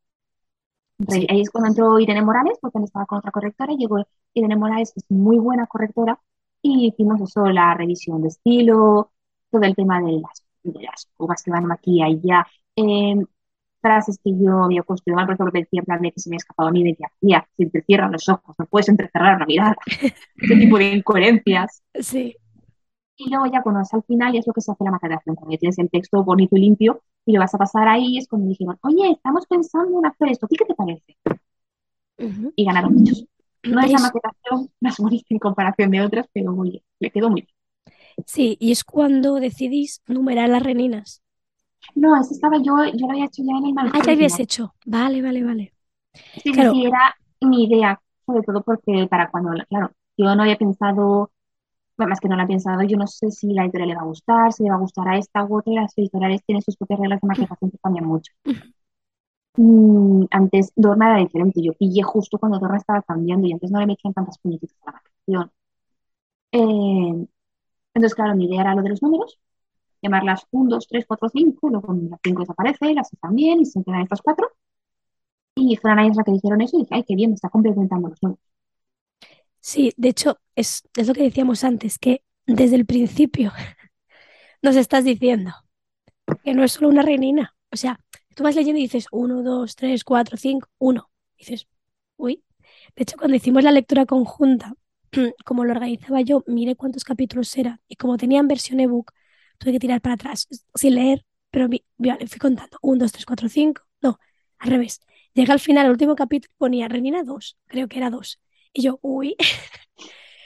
[1.09, 3.97] Sí, Ahí es cuando entró Irene Morales, porque él estaba con otra correctora, y llegó
[4.33, 6.19] Irene Morales, que es muy buena correctora,
[6.61, 9.11] y hicimos eso, la revisión de estilo,
[9.49, 12.45] todo el tema de las, de las curvas que van aquí y allá,
[12.75, 13.15] eh,
[13.85, 16.35] frases que yo había construido mal, por ejemplo, decía en plan de que se me
[16.35, 19.45] ha escapado a mí, decía, tía, si te cierran los ojos, no puedes entrecerrar la
[19.45, 19.75] mirada,
[20.41, 21.83] ese tipo de incoherencias.
[22.01, 22.35] sí,
[23.17, 25.57] Y luego ya cuando es al final es lo que se hace la maquetación, cuando
[25.57, 28.77] tienes el texto bonito y limpio y lo vas a pasar ahí, es cuando dijeron,
[28.83, 31.17] oye, estamos pensando en hacer esto, ¿a ti qué te parece?
[32.55, 33.25] Y ganaron muchos.
[33.63, 37.29] No es la maquetación más bonita en comparación de otras, pero muy bien, le quedó
[37.29, 37.53] muy bien.
[38.25, 41.21] sí, y es cuando decidís numerar las reninas.
[41.93, 44.73] No, ese estaba yo, yo lo había hecho ya en el Ah, ya habías hecho.
[44.85, 45.73] Vale, vale, vale.
[46.37, 50.43] Sí, sí, Claro, sí, era mi idea, sobre todo porque para cuando, claro, yo no
[50.43, 51.31] había pensado,
[51.97, 54.01] bueno, más que no lo he pensado, yo no sé si la editorial le va
[54.01, 56.77] a gustar, si le va a gustar a esta u otra, las editoriales tienen sus
[56.77, 58.33] propias reglas de maquetación que cambian mucho.
[59.57, 63.79] Mm, antes Dorna era diferente, yo pillé justo cuando Dorna estaba cambiando y antes no
[63.79, 65.51] le metían tantas puñetitas a la maquetación.
[66.51, 67.27] Eh,
[67.93, 69.39] entonces, claro, mi idea era lo de los números,
[70.01, 73.83] llamarlas 1, 2, 3, 4, 5, luego las 5 desaparece, las 6 también, y se
[73.83, 74.49] quedan estas 4.
[75.55, 77.49] Y fueron a ellas las que dijeron eso y dije, ay, qué bien, me está
[77.49, 78.43] complementando los números.
[79.59, 83.51] sí, de hecho, es, es lo que decíamos antes, que desde el principio
[84.61, 85.51] nos estás diciendo
[86.43, 87.55] que no es solo una renina.
[87.71, 87.99] O sea,
[88.35, 91.09] tú vas leyendo y dices 1, 2, 3, 4, 5, 1.
[91.37, 91.67] Dices,
[92.17, 92.43] uy.
[92.95, 94.73] De hecho, cuando hicimos la lectura conjunta,
[95.45, 99.11] como lo organizaba yo, miré cuántos capítulos era y como tenían versión ebook,
[99.57, 101.85] tuve que tirar para atrás sin leer, pero vi-
[102.27, 102.77] fui contando.
[102.81, 103.83] 1, 2, 3, 4, 5.
[104.01, 104.19] No,
[104.59, 104.99] al revés.
[105.33, 108.39] Llegué al final, el último capítulo, ponía Renina 2, creo que era 2.
[108.73, 109.35] Y yo, uy.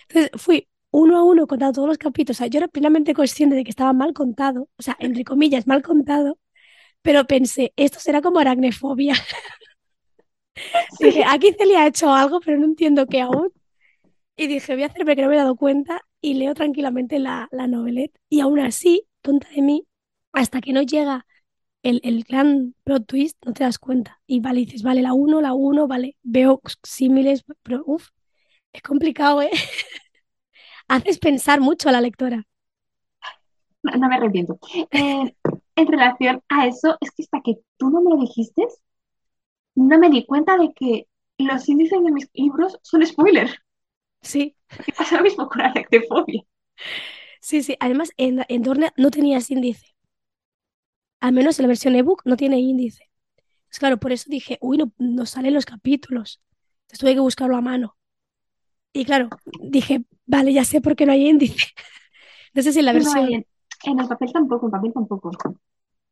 [0.09, 2.37] Entonces fui uno a uno contando todos los capítulos.
[2.37, 5.67] O sea, yo era plenamente consciente de que estaba mal contado, o sea, entre comillas,
[5.67, 6.37] mal contado,
[7.03, 9.15] pero pensé, esto será como aracnefobia.
[10.99, 13.51] Dije, aquí Celia ha hecho algo, pero no entiendo qué aún.
[14.37, 17.47] Y dije, voy a hacerme que no me he dado cuenta y leo tranquilamente la,
[17.51, 18.17] la novelette.
[18.29, 19.87] Y aún así, tonta de mí,
[20.33, 21.25] hasta que no llega
[21.83, 24.21] el, el gran plot twist, no te das cuenta.
[24.27, 28.09] Y vale, dices, vale, la uno, la uno, vale, veo símiles, pero uff,
[28.73, 29.51] es complicado, ¿eh?
[30.89, 32.45] Haces pensar mucho a la lectora.
[33.83, 34.59] No, me arrepiento.
[34.91, 35.35] Eh,
[35.75, 38.67] en relación a eso, es que hasta que tú no me lo dijiste,
[39.75, 41.07] no me di cuenta de que
[41.39, 43.49] los índices de mis libros son spoiler.
[44.21, 45.71] Sí, Que pasa lo mismo con la
[47.41, 47.75] sí, sí.
[47.79, 49.95] Además, en, en Dorna no tenías índice.
[51.21, 53.03] Al menos en la versión ebook no tiene índice.
[53.61, 56.41] Entonces, claro, por eso dije, uy, no, no salen los capítulos.
[56.83, 57.97] Entonces tuve que buscarlo a mano.
[58.93, 59.29] Y claro,
[59.61, 61.57] dije, vale, ya sé por qué no hay índice.
[62.55, 63.29] No sé si en la No, versión.
[63.85, 65.31] en, el papel tampoco, en papel tampoco.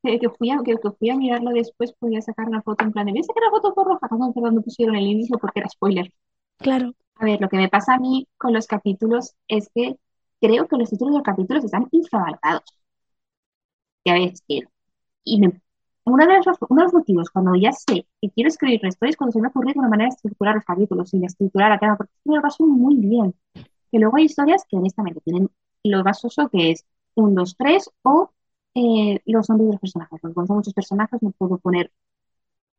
[0.04, 2.92] Que, que fui a, que, que fui a mirarlo después, podía sacar una foto en
[2.94, 5.70] plan de, sacar la foto por roja, cuando perdón, no pusieron el índice porque era
[5.70, 6.12] spoiler.
[6.60, 9.98] Claro, A ver, lo que me pasa a mí con los capítulos es que
[10.42, 12.64] creo que los títulos de los capítulos están infravalorados.
[14.04, 14.70] Y a veces quiero.
[15.24, 15.62] Y me,
[16.06, 19.12] uno de los, uno de los motivos cuando ya sé que quiero escribir una historia
[19.12, 21.72] es cuando se me ha ocurrido una manera de estructurar los capítulos y de estructurar
[21.72, 23.36] la trama, porque me lo paso muy bien.
[23.92, 25.50] Que luego hay historias que honestamente tienen
[25.84, 28.32] lo más soso que es un, dos, tres o
[28.76, 30.20] eh, los nombres de los personajes.
[30.22, 31.92] Porque cuando son muchos personajes no puedo poner,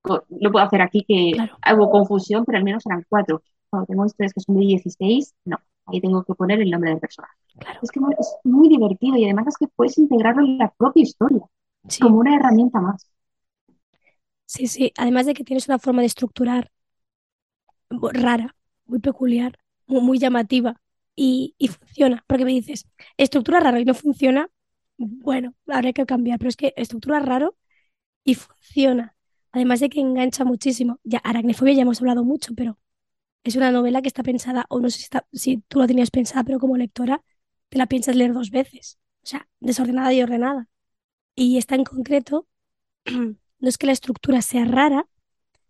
[0.03, 1.59] co- no puedo hacer aquí que claro.
[1.76, 3.43] hubo confusión, pero al menos eran cuatro.
[3.70, 7.00] Cuando tengo historias que son de 16, no, ahí tengo que poner el nombre del
[7.00, 7.34] personaje.
[7.58, 7.82] Claro.
[7.82, 11.42] Es que es muy divertido y además es que puedes integrarlo en la propia historia,
[11.88, 13.10] Sí, como una herramienta más.
[14.46, 14.92] sí, sí.
[14.96, 16.70] Además de que tienes una forma de estructurar
[18.12, 18.56] rara,
[18.86, 20.80] muy peculiar, mu- muy, llamativa
[21.16, 22.24] y, y funciona.
[22.26, 24.48] Porque me dices, estructura raro y no funciona,
[24.96, 27.56] bueno, habría que cambiar, pero es que estructura raro
[28.24, 29.16] y funciona.
[29.52, 31.00] Además de que engancha muchísimo.
[31.04, 32.78] Ya, Aracnefobia ya hemos hablado mucho, pero
[33.45, 35.26] es una novela que está pensada, o no sé si, está,
[35.68, 37.22] tú la tenías pensada, pero como lectora
[37.68, 38.99] te la piensas leer dos veces.
[39.22, 40.68] O sea, desordenada y ordenada.
[41.34, 42.47] Y esta en concreto,
[43.07, 45.07] no es que la estructura sea rara,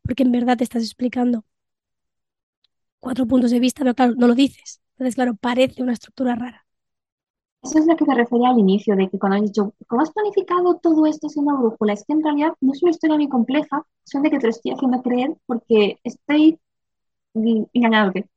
[0.03, 1.45] porque en verdad te estás explicando
[3.01, 4.81] cuatro puntos de vista, pero claro, no lo dices.
[4.93, 6.65] Entonces, claro, parece una estructura rara.
[7.63, 10.13] Eso es lo que te refería al inicio, de que cuando has dicho, ¿cómo has
[10.13, 11.93] planificado todo esto sin una brújula?
[11.93, 14.51] Es que en realidad no es una historia muy compleja, son de que te lo
[14.51, 16.59] estoy haciendo creer porque estoy
[17.35, 18.29] engañándote.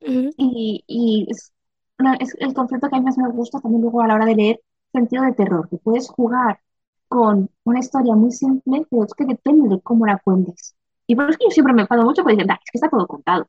[0.00, 1.52] Ujú, Y, y es,
[1.98, 4.26] una- es el concepto que a mí más me gusta también luego a la hora
[4.26, 4.60] de leer,
[4.92, 6.60] sentido de terror, que puedes jugar
[7.08, 10.76] con una historia muy simple, pero es que depende de cómo la cuentes.
[11.06, 12.78] Y por eso es que yo siempre me enfado mucho porque dicen, "Ah, es que
[12.78, 13.48] está todo contado.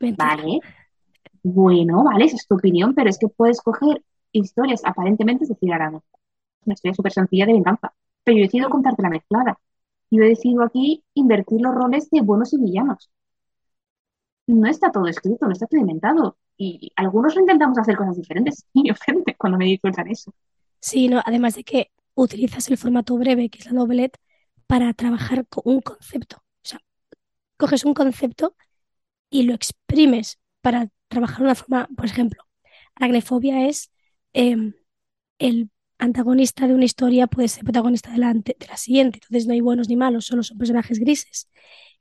[0.00, 0.42] Mentira.
[0.42, 0.60] Vale,
[1.44, 5.72] bueno, vale, esa es tu opinión, pero es que puedes coger historias aparentemente, es decir,
[5.72, 6.04] ahora no,
[6.66, 7.92] una historia súper sencilla de venganza,
[8.24, 9.58] pero yo decido contarte la mezclada.
[10.10, 13.10] Yo he decidido aquí invertir los roles de buenos y villanos.
[14.48, 16.38] No está todo escrito, no está todo inventado.
[16.56, 20.34] Y algunos intentamos hacer cosas diferentes y ofende cuando me di cuenta de eso.
[20.80, 24.16] Sí, no, además de que utilizas el formato breve, que es la novelette,
[24.66, 26.36] para trabajar con un concepto.
[26.38, 26.80] O sea,
[27.56, 28.56] coges un concepto
[29.30, 32.42] y lo exprimes para trabajar una forma, por ejemplo,
[32.94, 33.90] aracnefobia es
[34.32, 34.74] em,
[35.38, 39.52] el antagonista de una historia puede ser protagonista de la, de la siguiente, entonces no
[39.52, 41.48] hay buenos ni malos, solo son personajes grises.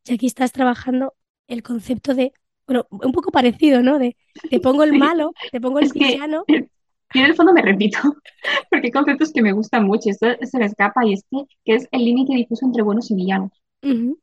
[0.05, 1.15] Y aquí estás trabajando
[1.47, 2.33] el concepto de,
[2.67, 3.99] bueno, un poco parecido, ¿no?
[3.99, 4.17] De
[4.49, 6.45] te pongo el malo, te pongo el villano.
[7.13, 7.99] yo en el fondo me repito,
[8.71, 10.09] porque hay conceptos que me gustan mucho.
[10.09, 13.15] Esto se me escapa y es que, que es el límite difuso entre buenos y
[13.15, 13.51] villanos.
[13.83, 14.19] Ujú,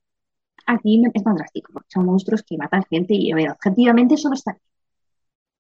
[0.67, 4.19] Aquí me- es más drástico, porque son monstruos que matan gente y, a ver, objetivamente
[4.19, 4.61] solo está aquí.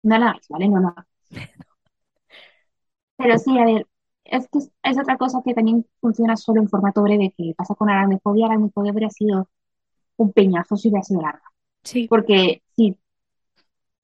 [0.04, 0.68] No la ¿vale?
[0.68, 1.06] No hagas.
[3.16, 3.86] Pero sí, a ver,
[4.24, 7.74] es que es, es otra cosa que también funciona solo en formato breve, que pasa
[7.74, 8.46] con Aracnofobia.
[8.46, 9.48] Aracnofobia habría sido
[10.18, 11.42] un peñazo si hubiera sido larga,
[11.84, 12.98] Sí, porque si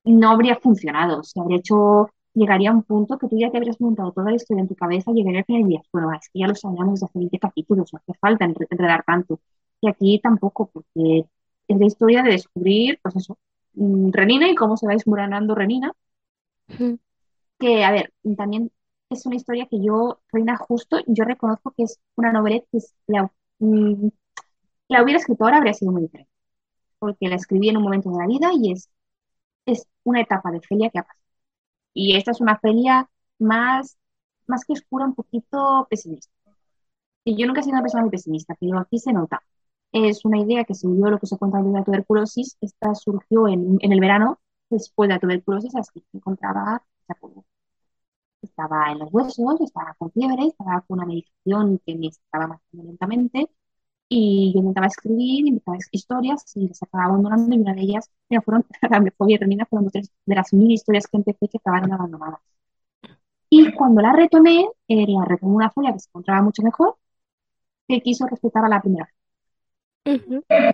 [0.04, 3.80] no habría funcionado, se habría hecho, llegaría a un punto que tú ya te habrías
[3.80, 6.40] montado toda la historia en tu cabeza, llegaría al final y dirías, bueno, es que
[6.40, 9.40] ya lo sabíamos desde hace 20 capítulos, no hace falta enre- enredar tanto.
[9.80, 11.24] Y aquí tampoco, porque
[11.68, 13.38] es la historia de descubrir, pues eso,
[13.74, 15.92] mm, Renina y cómo se va desmoronando Renina,
[17.58, 18.72] que, a ver, también
[19.10, 22.94] es una historia que yo, Reina Justo, yo reconozco que es una novela que es
[23.06, 24.08] la, mm,
[24.88, 26.29] la hubiera escrito ahora habría sido muy diferente.
[27.00, 28.90] Porque la escribí en un momento de la vida y es,
[29.66, 31.20] es una etapa de Felia que ha pasado.
[31.94, 33.98] Y esta es una Felia más,
[34.46, 36.32] más que oscura, un poquito pesimista.
[37.24, 39.42] Y yo nunca he sido una persona muy pesimista, pero aquí se nota.
[39.92, 42.56] Es una idea que se dio lo que se cuenta de la tuberculosis.
[42.60, 44.40] Esta surgió en, en el verano,
[44.70, 46.84] después de la tuberculosis, así que encontraba,
[48.42, 52.84] estaba en los huesos, estaba con fiebre, estaba con una medicación que me estaba matando
[52.84, 53.50] lentamente.
[54.10, 57.56] Y yo intentaba escribir, intentaba historias y las acababa abandonando.
[57.56, 61.16] Y una de ellas, mira, fueron, la termina, fueron tres de las mil historias que
[61.18, 62.40] empecé que acabaron abandonadas.
[63.48, 66.96] Y cuando la retomé, eh, la retomé una folla que se encontraba mucho mejor,
[67.88, 69.10] que quiso respetar a la primera.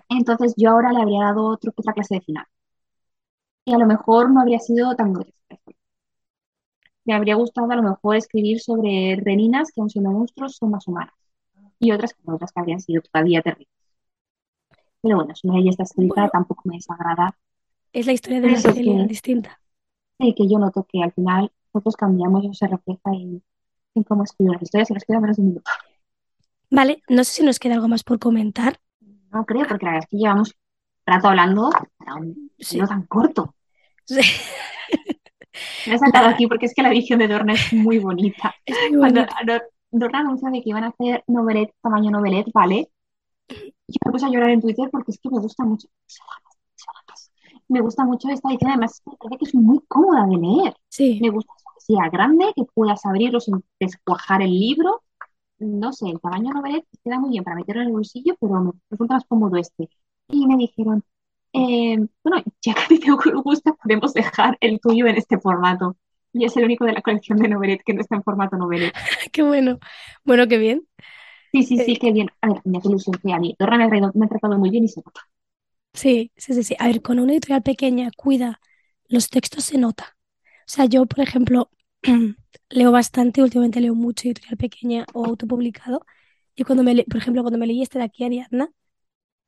[0.09, 2.45] Entonces yo ahora le habría dado otro, otra clase de final.
[3.65, 5.59] Y a lo mejor no habría sido tan grotesca.
[7.05, 10.87] Me habría gustado a lo mejor escribir sobre reninas que aun siendo monstruos son más
[10.87, 11.15] humanas.
[11.79, 13.73] Y otras como otras que habrían sido todavía terribles.
[15.01, 17.37] Pero bueno, si una ella está escrita, tampoco me desagrada.
[17.93, 19.59] Es la historia de una serie distinta.
[20.19, 23.43] Sí, que yo noto que al final nosotros cambiamos y se refleja en,
[24.07, 25.71] cómo escribo las historias y nos queda menos de un minuto.
[26.69, 28.79] Vale, no sé si nos queda algo más por comentar.
[29.31, 30.55] No creo, porque la verdad es que llevamos
[31.05, 33.55] rato hablando para un no tan corto.
[34.05, 34.19] Sí.
[35.87, 38.53] Me he saltado aquí porque es que la edición de Dorna es muy bonita.
[38.97, 39.25] Cuando
[39.91, 42.89] Dorna anunció de que iban a hacer novelet, tamaño novelet, ¿vale?
[43.49, 45.87] Yo me puse a llorar en Twitter porque es que me gusta mucho.
[47.69, 50.75] Me gusta mucho esta edición, además me parece que es muy cómoda de leer.
[50.89, 51.19] Sí.
[51.21, 55.03] Me gusta que sea grande, que puedas abrirlo sin descuajar el libro
[55.59, 58.71] no sé, el tamaño novelet queda muy bien para meterlo en el bolsillo, pero me
[58.89, 59.89] resulta más cómodo este.
[60.29, 61.03] Y me dijeron,
[61.53, 65.95] eh, bueno, ya que a ti te gusta, podemos dejar el tuyo en este formato.
[66.33, 68.93] Y es el único de la colección de novelet que no está en formato novelet.
[69.31, 69.79] qué bueno.
[70.23, 70.87] Bueno, qué bien.
[71.51, 72.29] Sí, sí, sí, eh, qué bien.
[72.41, 73.55] A ver, me hace ilusión que a mí.
[73.57, 75.21] Torra me ha, me ha tratado muy bien y se nota.
[75.93, 76.75] Sí, sí, sí, sí.
[76.79, 78.59] A ver, con una editorial pequeña, cuida,
[79.07, 80.17] los textos se nota.
[80.61, 81.71] O sea, yo, por ejemplo,
[82.69, 86.05] leo bastante, últimamente leo mucho editorial pequeña o autopublicado.
[86.55, 88.69] Y cuando me, por ejemplo, cuando me leí este de aquí, Ariadna,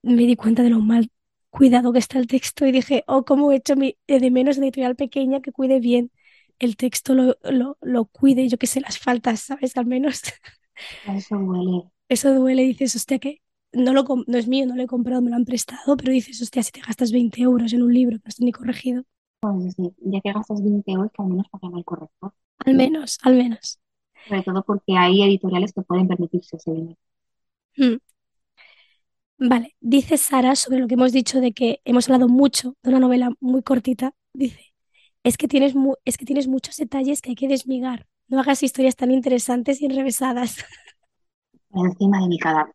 [0.04, 1.12] me di cuenta de lo mal
[1.50, 4.58] cuidado que está el texto y dije, oh, cómo he hecho mi, eh, de menos
[4.58, 6.12] editorial pequeña que cuide bien
[6.60, 9.76] el texto, lo, lo, lo cuide, yo que sé, las faltas, ¿sabes?
[9.78, 10.22] Al menos.
[11.08, 11.84] Eso duele.
[12.08, 13.42] Eso duele, dices, hostia, que
[13.72, 16.42] no, lo, no es mío, no lo he comprado, me lo han prestado, pero dices,
[16.42, 19.04] hostia, si te gastas 20 euros en un libro que no está ni corregido.
[19.42, 22.34] Pues sí, ya que gastas 20 euros, que al menos para el corrector.
[22.66, 23.80] Al menos, al menos.
[24.28, 26.98] Sobre todo porque hay editoriales que pueden permitirse ese dinero.
[27.78, 27.98] Hmm.
[29.38, 33.00] Vale, dice Sara sobre lo que hemos dicho de que hemos hablado mucho de una
[33.00, 34.14] novela muy cortita.
[34.34, 34.69] Dice,
[35.24, 35.74] es que tienes,
[36.06, 38.08] es que tienes muchos detalles que hay que desmigar.
[38.28, 40.58] No hagas historias tan interesantes y enrevesadas.
[41.72, 42.74] Encima de mi cadáver.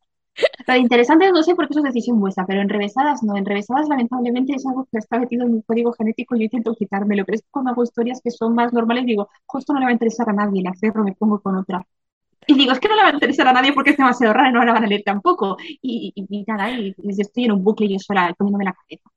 [0.67, 3.37] Lo interesante no sé por qué eso es decisión vuestra, pero enrevesadas no.
[3.37, 7.25] Enrevesadas lamentablemente es algo que está metido en mi código genético y yo intento quitármelo,
[7.25, 9.91] pero es que cuando hago historias que son más normales digo, justo no le va
[9.91, 11.87] a interesar a nadie, la cerro, me pongo con otra.
[12.47, 14.51] Y digo, es que no le va a interesar a nadie porque es demasiado rara
[14.51, 15.57] y no la van a leer tampoco.
[15.81, 19.11] Y, y, nada, y, estoy en un bucle y yo sola poniéndome la cabeza.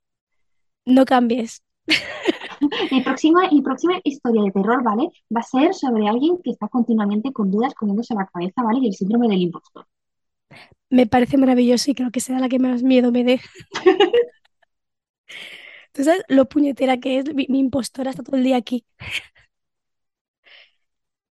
[0.86, 1.62] No cambies.
[2.90, 5.10] mi, próxima, mi próxima historia de terror, ¿vale?
[5.34, 8.80] Va a ser sobre alguien que está continuamente con dudas poniéndose la cabeza, ¿vale?
[8.80, 9.86] Y el síndrome del impostor
[10.90, 13.40] me parece maravilloso y creo que será la que más miedo me dé.
[15.92, 18.84] Entonces, lo puñetera que es, mi, impostora está todo el día aquí.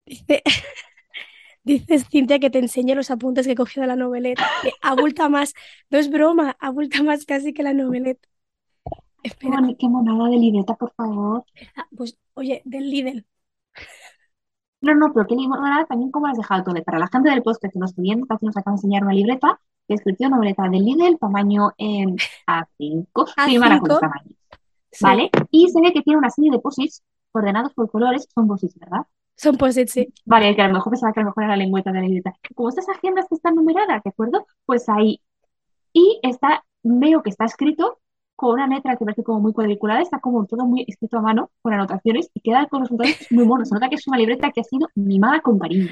[0.04, 0.42] Dice,
[1.64, 4.48] dices, Cintia, que te enseñe los apuntes que he cogido de la noveleta.
[4.62, 5.54] Que abulta más,
[5.90, 8.28] no es broma, abulta más casi que la noveleta.
[9.26, 9.58] Espera.
[9.78, 11.44] Qué monada de libreta, por favor.
[11.96, 13.26] Pues, oye, del Lidl.
[14.80, 16.82] No, no, pero qué libreta, también cómo has dejado todo.
[16.84, 19.60] Para la gente del podcast que nos está viendo, nos acaba de enseñar una libreta,
[19.88, 22.16] descripción noveleta del Lidl, tamaño en
[22.46, 23.06] A5,
[23.36, 24.00] A5.
[24.00, 24.36] tamaño.
[25.00, 25.30] ¿Vale?
[25.50, 27.02] Y se ve que tiene una serie de posits
[27.32, 29.06] ordenados por colores, son posits, ¿verdad?
[29.36, 30.08] Son posits, sí.
[30.24, 32.06] Vale, que a lo mejor pensaba que a lo mejor era la lengüeta de la
[32.06, 32.34] libreta.
[32.54, 34.46] Como estas agendas que están numeradas, ¿de acuerdo?
[34.64, 35.20] Pues ahí.
[35.92, 37.98] Y está, veo que está escrito
[38.36, 41.50] con una letra que parece como muy cuadriculada, está como todo muy escrito a mano,
[41.62, 43.68] con anotaciones, y queda con resultados muy monos.
[43.68, 45.88] Se nota que es una libreta que ha sido mimada con cariño.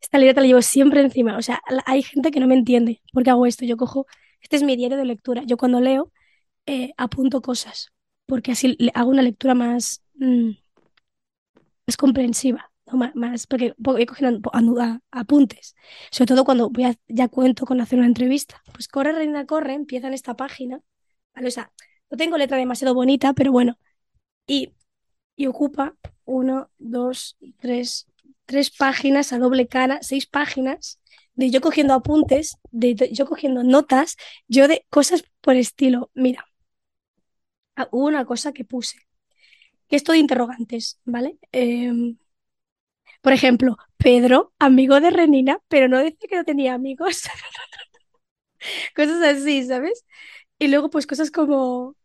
[0.00, 1.36] Esta libreta la llevo siempre encima.
[1.36, 3.64] O sea, hay gente que no me entiende por qué hago esto.
[3.64, 4.06] Yo cojo,
[4.40, 5.42] este es mi diario de lectura.
[5.44, 6.10] Yo cuando leo,
[6.66, 7.92] eh, apunto cosas,
[8.26, 10.50] porque así hago una lectura más, mm,
[11.86, 12.68] más comprensiva.
[13.14, 14.40] Más, porque voy cogiendo
[15.10, 15.74] apuntes,
[16.10, 16.70] sobre todo cuando
[17.08, 18.62] ya cuento con hacer una entrevista.
[18.72, 20.82] Pues corre, reina, corre, empieza en esta página
[21.34, 21.72] o sea,
[22.10, 23.78] no tengo letra demasiado bonita, pero bueno.
[24.46, 24.74] Y,
[25.36, 28.08] y ocupa uno, dos, tres,
[28.46, 31.00] tres páginas a doble cara, seis páginas
[31.34, 34.16] de yo cogiendo apuntes, de, yo cogiendo notas,
[34.48, 36.10] yo de cosas por estilo.
[36.14, 36.46] Mira,
[37.76, 38.98] ah, hubo una cosa que puse,
[39.88, 41.38] que es todo interrogantes, ¿vale?
[41.52, 42.18] Em,
[43.22, 47.22] por ejemplo, Pedro, amigo de Renina, pero no decía que no tenía amigos.
[48.96, 50.04] Cosas así, ¿sabes?
[50.62, 51.96] Y luego, pues cosas como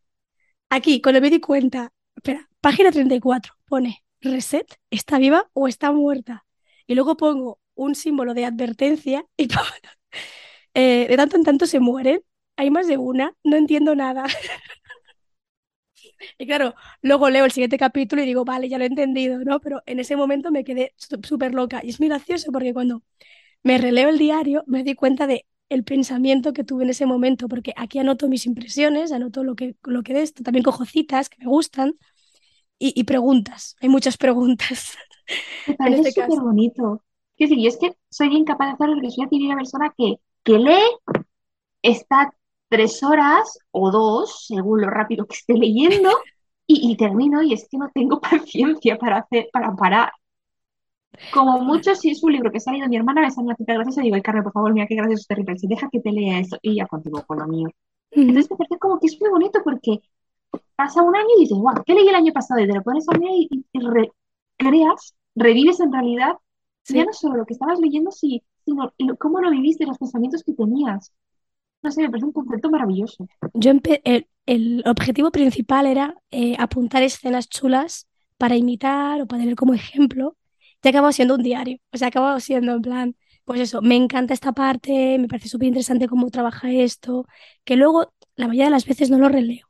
[0.70, 6.46] aquí, cuando me di cuenta, espera, página 34, pone reset, ¿está viva o está muerta?
[6.86, 9.48] Y luego pongo un símbolo de advertencia y
[10.74, 12.22] eh, de tanto en tanto se mueren,
[12.56, 14.24] hay más de una, no entiendo nada.
[16.38, 19.60] Y claro, luego leo el siguiente capítulo y digo, vale, ya lo he entendido, ¿no?
[19.60, 21.80] Pero en ese momento me quedé súper loca.
[21.82, 23.02] Y es muy gracioso porque cuando
[23.62, 27.48] me releo el diario me di cuenta de el pensamiento que tuve en ese momento,
[27.48, 31.28] porque aquí anoto mis impresiones, anoto lo que, lo que de esto, también cojo citas
[31.28, 31.94] que me gustan
[32.80, 34.96] y, preguntas, hay muchas preguntas.
[35.66, 37.02] Me parece este súper bonito.
[37.36, 40.20] Es decir, yo es que soy incapaz de hacerlo porque soy la típica persona que,
[40.44, 41.24] que lee,
[41.82, 42.32] está
[42.68, 46.10] tres horas o dos, según lo rápido que esté leyendo,
[46.66, 50.12] y, y termino y es que no tengo paciencia para hacer, para parar.
[51.32, 53.74] Como mucho, si es un libro que ha salido mi hermana, me sale una cita
[53.74, 56.00] graciosa y digo, ay, Carmen, por favor, mira qué gracioso es terrible, si deja que
[56.00, 57.68] te lea eso, y ya continúo con lo mío.
[58.10, 60.00] Entonces me parece como que es muy bonito porque
[60.76, 62.60] pasa un año y dices, wow, ¿qué leí el año pasado?
[62.60, 63.66] Y te lo pones a leer y,
[64.56, 66.32] creas, revives en realidad,
[66.88, 68.42] ya no solo lo que estabas leyendo, sino
[69.18, 71.12] cómo lo viviste, los pensamientos que tenías.
[71.82, 73.26] No sé, me parece un concepto maravilloso.
[73.54, 73.72] Yo
[74.46, 80.36] el, objetivo principal era eh, apuntar escenas chulas para imitar o para tener como ejemplo
[80.80, 81.78] te acabado siendo un diario.
[81.92, 85.48] O sea, ha acabado siendo en plan, pues eso, me encanta esta parte, me parece
[85.48, 87.26] súper interesante cómo trabaja esto,
[87.64, 89.66] que luego la mayoría de las veces no lo releo.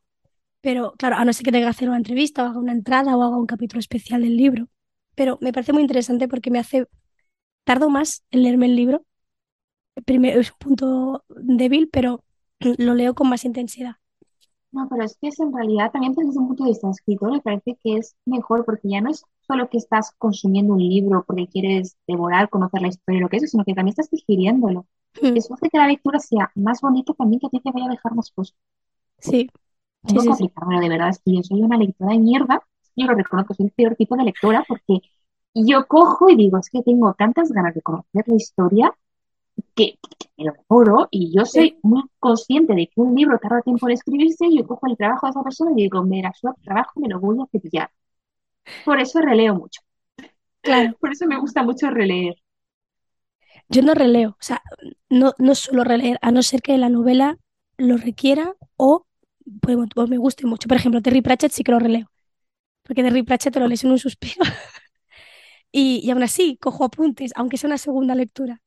[0.61, 3.15] Pero claro, a no ser que tenga que hacer una entrevista o haga una entrada
[3.17, 4.67] o haga un capítulo especial del libro.
[5.15, 6.87] Pero me parece muy interesante porque me hace,
[7.63, 9.05] tardo más en leerme el libro.
[10.05, 12.23] Primero es un punto débil, pero
[12.59, 13.95] lo leo con más intensidad.
[14.71, 17.41] No, pero es que es en realidad también desde un punto de vista escritor me
[17.41, 21.47] parece que es mejor porque ya no es solo que estás consumiendo un libro porque
[21.47, 24.85] quieres devorar, conocer la historia, lo que es, sino que también estás digiriéndolo.
[25.13, 27.89] Eso hace que la lectura sea más bonita también que a ti te vaya a
[27.89, 28.55] dejar más cosas.
[29.17, 29.49] Sí.
[30.07, 32.61] sí, Bueno, de verdad es que yo soy una lectora de mierda,
[32.95, 35.01] yo lo reconozco, soy el peor tipo de lectora porque
[35.55, 38.93] yo cojo y digo, es que tengo tantas ganas de conocer la historia
[39.73, 39.97] que,
[40.37, 43.93] me lo juro, y yo soy muy consciente de que un libro tarda tiempo en
[43.93, 47.09] escribirse, y yo cojo el trabajo de esa persona y digo, mira, su trabajo me
[47.09, 47.89] lo voy a cepillar.
[48.85, 49.81] Por eso releo mucho.
[50.61, 50.95] Claro.
[50.99, 52.35] Por eso me gusta mucho releer.
[53.69, 54.63] Yo no releo, o sea,
[55.09, 57.37] no, no suelo releer, a no ser que la novela
[57.77, 59.05] lo requiera o
[59.61, 59.77] pues,
[60.09, 60.67] me guste mucho.
[60.67, 62.11] Por ejemplo, Terry Pratchett sí que lo releo,
[62.83, 64.41] porque Terry Pratchett lo lees en un suspiro.
[65.71, 68.61] y, y aún así, cojo apuntes, aunque sea una segunda lectura.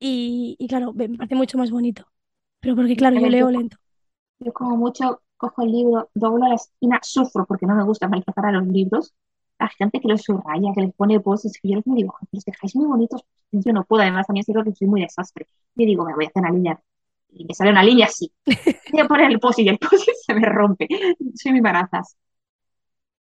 [0.00, 2.06] Y, y claro, me parece mucho más bonito.
[2.60, 3.76] Pero porque, claro, yo leo lento.
[4.40, 8.46] Yo como mucho cojo el libro, doblo la esquina, sufro porque no me gusta maltratar
[8.46, 9.14] a los libros.
[9.58, 12.74] La gente que los subraya, que les pone poses, que yo les digo, los dejáis
[12.76, 13.24] muy bonitos.
[13.52, 15.46] Yo no puedo, además, a mí creo que soy muy desastre.
[15.76, 16.80] Y digo, me voy a hacer una línea.
[17.30, 18.32] Y me sale una línea así.
[18.92, 20.86] Voy a poner el post y el post se me rompe.
[21.34, 22.16] Soy muy barazas.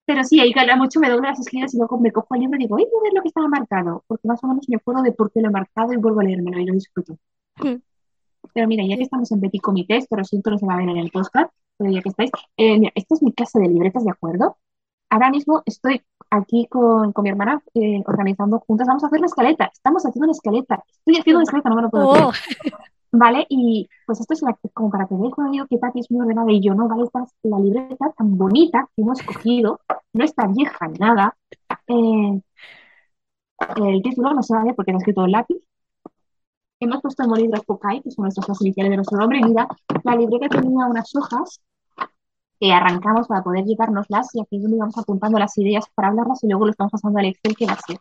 [0.06, 2.56] Pero sí, ahí cala mucho, me doblo las esquinas y luego me cojo el libro
[2.58, 5.04] y digo, voy a ver lo que estaba marcado, porque más o menos me acuerdo
[5.04, 7.20] de por qué lo he marcado y vuelvo a leérmelo y lo disfruto.
[7.58, 7.76] Hmm.
[8.54, 10.78] Pero mira, ya que estamos en Petit Comité, esto lo siento, no se va a
[10.78, 14.04] ver en el podcast, pero ya que estáis, eh, esta es mi casa de libretas,
[14.04, 14.58] ¿de acuerdo?
[15.10, 19.28] Ahora mismo estoy aquí con, con mi hermana eh, organizando juntas, vamos a hacer una
[19.28, 22.32] escaleta, estamos haciendo una escaleta, estoy haciendo una escaleta, no me lo puedo oh.
[23.12, 23.48] ¿Vale?
[23.50, 24.42] Y pues esto es
[24.74, 27.04] como para que veáis cuando digo que Pati es muy ordenada y yo no, ¿vale?
[27.04, 29.80] Esta es la libreta tan bonita que hemos escogido,
[30.14, 31.36] no está vieja ni nada.
[31.88, 32.42] Eh,
[33.78, 35.58] el título no se va a ver porque está escrito en lápiz.
[36.82, 39.42] Hemos puesto en bolígrafo Pokai, que son nuestros iniciales de nuestro nombre.
[39.44, 39.68] Mira,
[40.04, 41.62] la libreta tenía unas hojas
[42.60, 46.44] que arrancamos para poder llevárnoslas y aquí es donde íbamos apuntando las ideas para hablarlas
[46.44, 48.00] y luego lo estamos pasando al Excel que va a ser.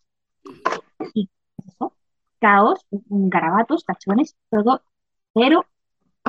[1.14, 1.28] Y
[1.66, 1.92] eso,
[2.38, 4.82] caos, garabatos, cachones, todo
[5.34, 5.64] pero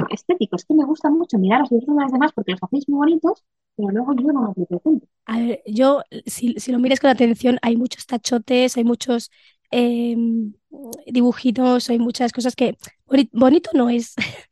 [0.09, 0.55] estético.
[0.55, 2.97] Es que me gusta mucho mirar los dibujos de las demás porque los hacéis muy
[2.97, 3.43] bonitos,
[3.75, 5.07] pero luego yo no me presento.
[5.25, 9.31] A ver, yo, si, lo miras con atención, hay muchos tachotes, hay muchos
[9.71, 10.53] em,
[11.07, 12.77] dibujitos, hay muchas cosas que
[13.31, 14.15] bonito no es.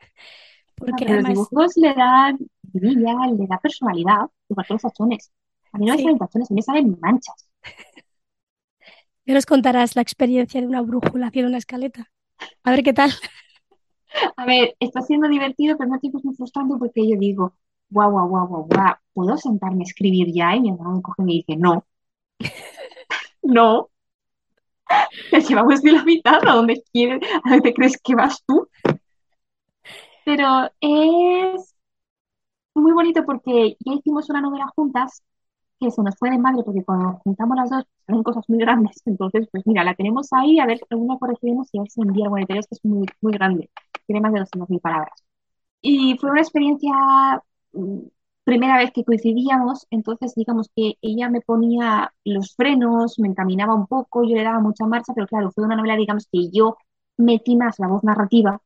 [0.75, 5.31] porque los dibujos le dan vida, le da personalidad, igual que los tachones.
[5.73, 7.49] A mí no me salen tachones, a mí me salen manchas.
[9.25, 12.09] Ya nos contarás la experiencia de una brújula haciendo una escaleta.
[12.63, 13.11] A ver qué tal.
[14.37, 17.53] A ver, está siendo divertido, pero no tiempo es muy frustrante porque yo digo,
[17.89, 20.55] guau, guau, guau, guau, guau, ¿puedo sentarme a escribir ya?
[20.55, 21.85] Y mi hermano me coge y me dice, no.
[23.43, 23.89] no.
[25.31, 28.67] Te llevamos de la mitad a donde quieres, a dónde crees que vas tú.
[30.25, 31.75] Pero es
[32.75, 35.23] muy bonito porque ya hicimos una novela juntas
[35.79, 39.01] que se nos fue de madre porque cuando juntamos las dos son cosas muy grandes.
[39.05, 42.25] Entonces, pues mira, la tenemos ahí, a ver, alguna corregimos y a ver si envía
[42.25, 43.69] alguna es que es muy, muy grande,
[44.05, 45.23] tiene más de 200.000 palabras.
[45.81, 46.93] Y fue una experiencia,
[47.73, 47.99] mm,
[48.47, 53.87] primera vez que coincidíamos, entonces digamos que ella me ponía los frenos, me encaminaba un
[53.87, 56.77] poco, yo le daba mucha marcha, pero claro, fue una novela, digamos, que yo
[57.17, 58.61] metí más la voz narrativa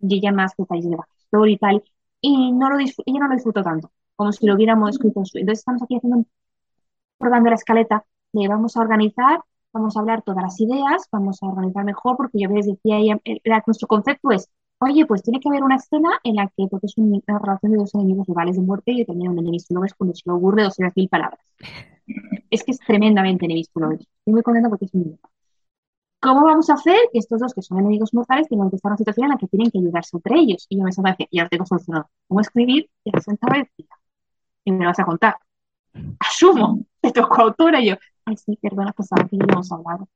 [0.00, 1.84] y ella más detalles de backstory y tal,
[2.20, 5.20] y no lo ella no lo disfrutó tanto, como si lo hubiéramos escrito.
[5.20, 6.24] Entonces estamos aquí haciendo,
[7.18, 9.40] probando la escaleta de vamos a organizar,
[9.72, 13.20] vamos a hablar todas las ideas, vamos a organizar mejor, porque yo les decía ella,
[13.24, 14.48] era, nuestro concepto es,
[14.80, 17.78] oye, pues tiene que haber una escena en la que, porque es una relación de
[17.78, 20.64] dos enemigos rivales de muerte, y un enemigo no ves cuando se lo ocurre
[20.96, 21.40] mil palabras.
[22.50, 25.16] Es que es tremendamente enemigo Estoy muy contenta porque es un
[26.20, 28.92] ¿Cómo vamos a hacer que estos dos, que son enemigos mortales, tengan que estar en
[28.92, 30.66] una situación en la que tienen que ayudarse entre ellos?
[30.68, 32.10] Y yo me sentaba y ya lo tengo solucionado.
[32.28, 32.90] ¿Cómo escribir?
[33.04, 33.86] Y me sentaba y decía,
[34.64, 35.36] y me lo vas a contar.
[36.20, 37.80] Asumo, te tocó autora.
[37.80, 37.96] Y yo,
[38.26, 40.08] ay, sí, perdona, ahora que ya hemos hablado.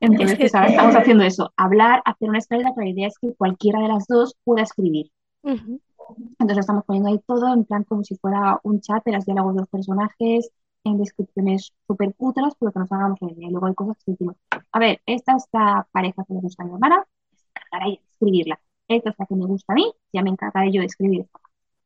[0.00, 3.34] Entonces, pues ahora estamos haciendo eso, hablar, hacer una escalera, pero la idea es que
[3.34, 5.10] cualquiera de las dos pueda escribir.
[5.44, 9.54] Entonces estamos poniendo ahí todo en plan como si fuera un chat de los diálogos
[9.54, 10.50] de los personajes,
[10.84, 13.50] en descripciones súper putras, pero que nos hagamos la idea.
[13.50, 14.36] Luego hay cosas que decimos,
[14.72, 18.00] a ver, esta es la pareja que me gusta a mi hermana, me encargaré de
[18.12, 18.60] escribirla.
[18.88, 21.38] Esta es la que me gusta a mí, ya me encargaré yo de escribir esta.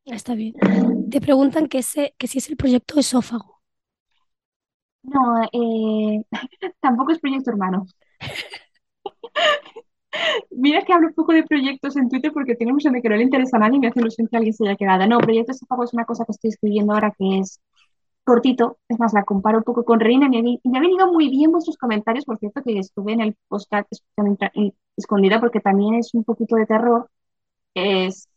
[0.07, 0.55] Está bien.
[1.11, 3.56] Te preguntan que, ese, que si es el proyecto esófago.
[5.13, 6.25] No, eh,
[6.81, 7.87] tampoco es proyecto hermano.
[10.51, 13.17] Mira que hablo un poco de proyectos en Twitter porque tengo mucho de que no
[13.17, 15.07] le interesa a nadie y me hace ilusión que alguien se haya quedado.
[15.07, 17.61] No, proyecto esófago es una cosa que estoy escribiendo ahora que es
[18.25, 21.53] cortito, es más, la comparo un poco con Reina, y me ha venido muy bien
[21.53, 23.87] vuestros comentarios, por cierto, que estuve en el postcard
[24.97, 27.09] escondida porque también es un poquito de terror,
[27.75, 28.29] es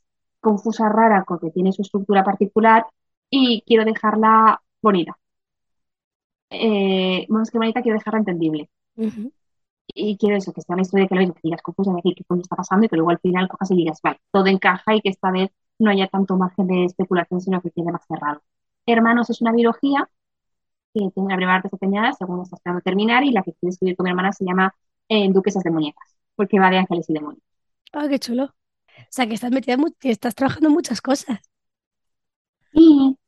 [0.41, 2.85] confusa, rara, porque tiene su estructura particular
[3.29, 5.17] y quiero dejarla bonita.
[6.49, 8.69] Eh, más que bonita, quiero dejarla entendible.
[9.93, 12.55] Y quiero eso, que sea una historia que lo que digas confusa, de qué está
[12.55, 15.31] pasando y que luego al final cojas y digas, vale, todo encaja y que esta
[15.31, 15.49] vez
[15.79, 18.41] no haya tanto margen de especulación, sino que quede más cerrado.
[18.85, 20.09] Hermanos es una biología
[20.93, 23.95] que tiene una primera parte desempeñada según está esperando terminar y la que quiere escribir
[23.95, 24.73] con mi hermana se llama
[25.09, 27.43] eh, Duquesas de Muñecas, porque va de ángeles y demonios.
[27.93, 28.45] Ah, qué chulo.
[28.45, 31.39] O sea, que estás metida, que estás trabajando en muchas cosas.
[32.73, 33.18] Sí.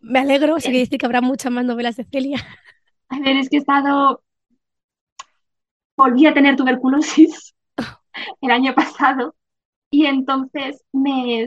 [0.00, 2.38] Me alegro, sea, que dice que habrá muchas más novelas de Celia.
[3.08, 4.22] A ver, es que he estado...
[5.96, 7.54] Volví a tener tuberculosis
[8.40, 9.34] el año pasado
[9.90, 11.46] y entonces me,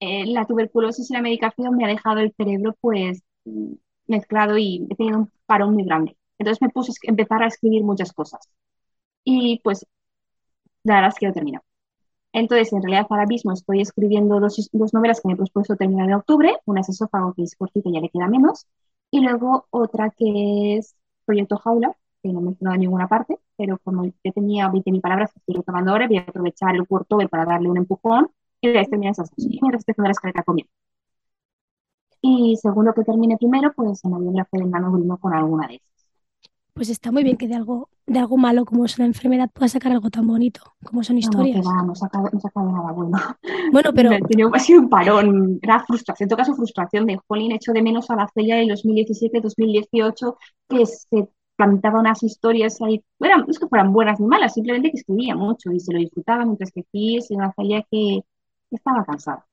[0.00, 3.22] eh, la tuberculosis y la medicación me ha dejado el cerebro pues
[4.06, 6.16] mezclado y he tenido un parón muy grande.
[6.38, 8.48] Entonces me puse a empezar a escribir muchas cosas.
[9.24, 9.86] Y pues,
[10.84, 11.62] la verdad es que lo termino.
[12.32, 16.08] Entonces, en realidad ahora mismo estoy escribiendo dos, dos novelas que me he propuesto terminar
[16.08, 16.56] en octubre.
[16.66, 18.66] Una es Esófago, que es cortita ya le queda menos.
[19.10, 20.94] Y luego otra que es
[21.24, 25.00] Proyecto Jaula, que no me he mencionado en ninguna parte, pero como yo tenía 20.000
[25.00, 28.30] palabras que estoy retomando ahora, voy a aprovechar el Worktober para darle un empujón
[28.60, 29.44] y de terminar esas dos.
[29.46, 30.70] Y mientras estoy la escaleta comiendo.
[32.22, 35.74] Y según lo que termine primero, pues en noviembre hacer el nanogrimo con alguna de
[35.74, 35.97] esas.
[36.78, 39.66] Pues está muy bien que de algo, de algo malo como es una enfermedad pueda
[39.66, 41.64] sacar algo tan bonito como son historias.
[41.64, 43.18] No, no, no, saca, nada bueno.
[43.72, 44.10] Bueno, pero...
[44.54, 48.08] ha sido un parón, era frustración, en todo caso frustración de Jolín, hecho de menos
[48.10, 50.36] a la Celia del 2017-2018,
[50.68, 54.92] que se plantaba unas historias ahí, bueno, no es que fueran buenas ni malas, simplemente
[54.92, 58.20] que escribía mucho y se lo disfrutaba mientras que aquí es una Celia que
[58.70, 59.44] estaba cansada.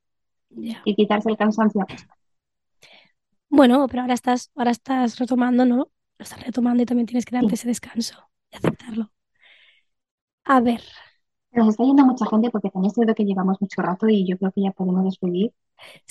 [0.52, 1.88] Y quitarse el cansancio
[3.50, 5.90] Bueno, pero ahora estás, ahora estás retomando, ¿no?
[6.18, 8.16] Lo estás retomando y también tienes que darte ese descanso
[8.52, 9.12] y aceptarlo.
[10.46, 10.82] A ver.
[11.52, 14.38] Nos está yendo mucha gente porque también es cierto que llevamos mucho rato y yo
[14.38, 15.54] creo que ya podemos despedir.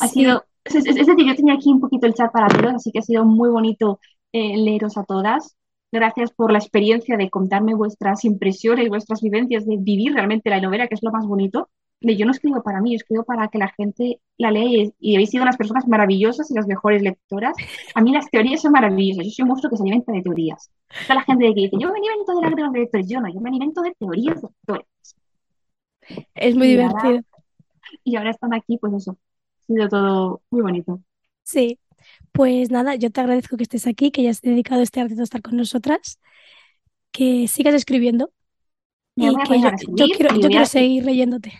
[0.00, 3.00] Ha sido, es, decir, yo tenía aquí un poquito el chat para todos, así que
[3.00, 4.00] ha sido muy bonito
[4.32, 5.56] eh, leeros a todas.
[5.92, 10.88] Gracias por la experiencia de contarme vuestras impresiones, vuestras vivencias, de vivir realmente la novela,
[10.88, 11.68] que es lo más bonito
[12.12, 15.30] yo no escribo para mí, yo escribo para que la gente la lea y, habéis
[15.30, 17.54] sido unas personas maravillosas y las mejores lectoras.
[17.94, 20.70] A mí las teorías son maravillosas, yo soy un monstruo que se alimenta de teorías.
[21.00, 23.40] Está la gente que dice, yo me alimento de lágrimas de lectores, yo no, yo
[23.40, 24.86] me alimento de teorías de lectores.
[26.34, 27.20] Es muy divertido.
[28.04, 31.00] y ahora están aquí, pues eso, ha sido todo muy bonito.
[31.42, 31.78] Sí,
[32.32, 35.42] pues nada, yo te agradezco que estés aquí, que hayas dedicado este ratito a estar
[35.42, 36.20] con nosotras,
[37.12, 38.30] que sigas escribiendo.
[39.16, 39.70] y que yo,
[40.16, 41.52] quiero, yo quiero seguir leyéndote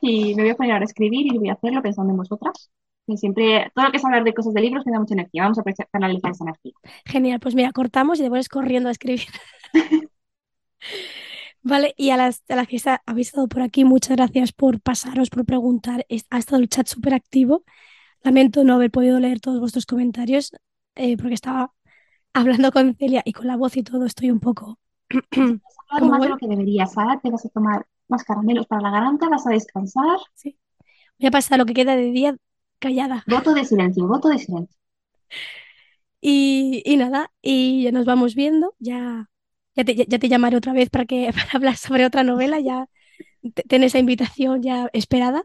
[0.00, 2.70] y me voy a poner a escribir y voy a hacerlo pensando en vosotras.
[3.06, 5.42] Y siempre, todo lo que es hablar de cosas de libros me da mucha energía.
[5.42, 6.72] Vamos a canalizar esa energía.
[7.06, 9.22] Genial, pues mira, cortamos y después corriendo a escribir.
[11.62, 14.80] Vale, y a las, a las que está- habéis estado por aquí, muchas gracias por
[14.80, 16.06] pasaros, por preguntar.
[16.30, 17.64] Ha estado el chat súper activo.
[18.22, 20.52] Lamento no haber podido leer todos vuestros comentarios
[20.94, 21.72] eh, porque estaba
[22.34, 24.78] hablando con Celia y con la voz y todo estoy un poco...
[25.40, 25.60] Algo
[26.00, 27.18] ¿Cómo más de lo que deberías, Sara.
[27.20, 30.18] Te vas a tomar más caramelos para la garganta, vas a descansar.
[30.34, 30.58] Sí.
[31.18, 32.36] Voy a pasar lo que queda de día
[32.80, 33.24] callada.
[33.26, 34.76] Voto de silencio, voto de silencio.
[36.20, 38.74] Y, y nada, y ya nos vamos viendo.
[38.78, 39.30] Ya,
[39.74, 42.60] ya, te, ya te llamaré otra vez para, que, para hablar sobre otra novela.
[42.60, 42.88] Ya
[43.54, 45.44] te- ten esa invitación ya esperada.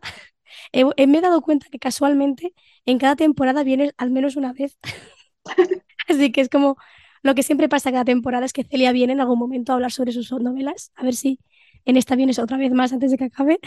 [0.73, 2.53] He- he- me he dado cuenta que casualmente
[2.85, 4.79] en cada temporada vienes al menos una vez.
[6.07, 6.77] Así que es como
[7.21, 9.91] lo que siempre pasa cada temporada es que Celia viene en algún momento a hablar
[9.91, 10.91] sobre sus novelas.
[10.95, 11.39] A ver si
[11.85, 13.59] en esta vienes otra vez más antes de que acabe.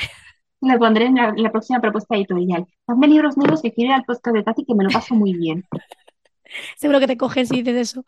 [0.61, 2.67] Le pondré en la, en la próxima propuesta editorial.
[2.87, 5.35] Dame libros nuevos que quiero ir al podcast de Tati que me lo paso muy
[5.35, 5.65] bien.
[6.77, 8.05] Seguro que te cogen si dices eso.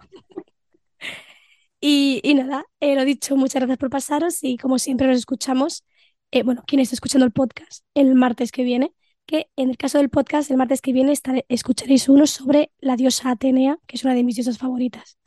[1.80, 5.84] Y, y nada, eh, lo dicho, muchas gracias por pasaros y como siempre nos escuchamos,
[6.32, 8.92] eh, bueno, quien esté escuchando el podcast el martes que viene,
[9.26, 12.96] que en el caso del podcast el martes que viene estaré- escucharéis uno sobre la
[12.96, 15.18] diosa Atenea, que es una de mis diosas favoritas.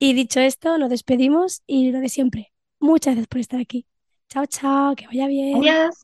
[0.00, 2.52] Y dicho esto, nos despedimos y lo de siempre.
[2.84, 3.86] Muchas gracias por estar aquí.
[4.28, 5.56] Chao, chao, que vaya bien.
[5.56, 6.03] Adiós.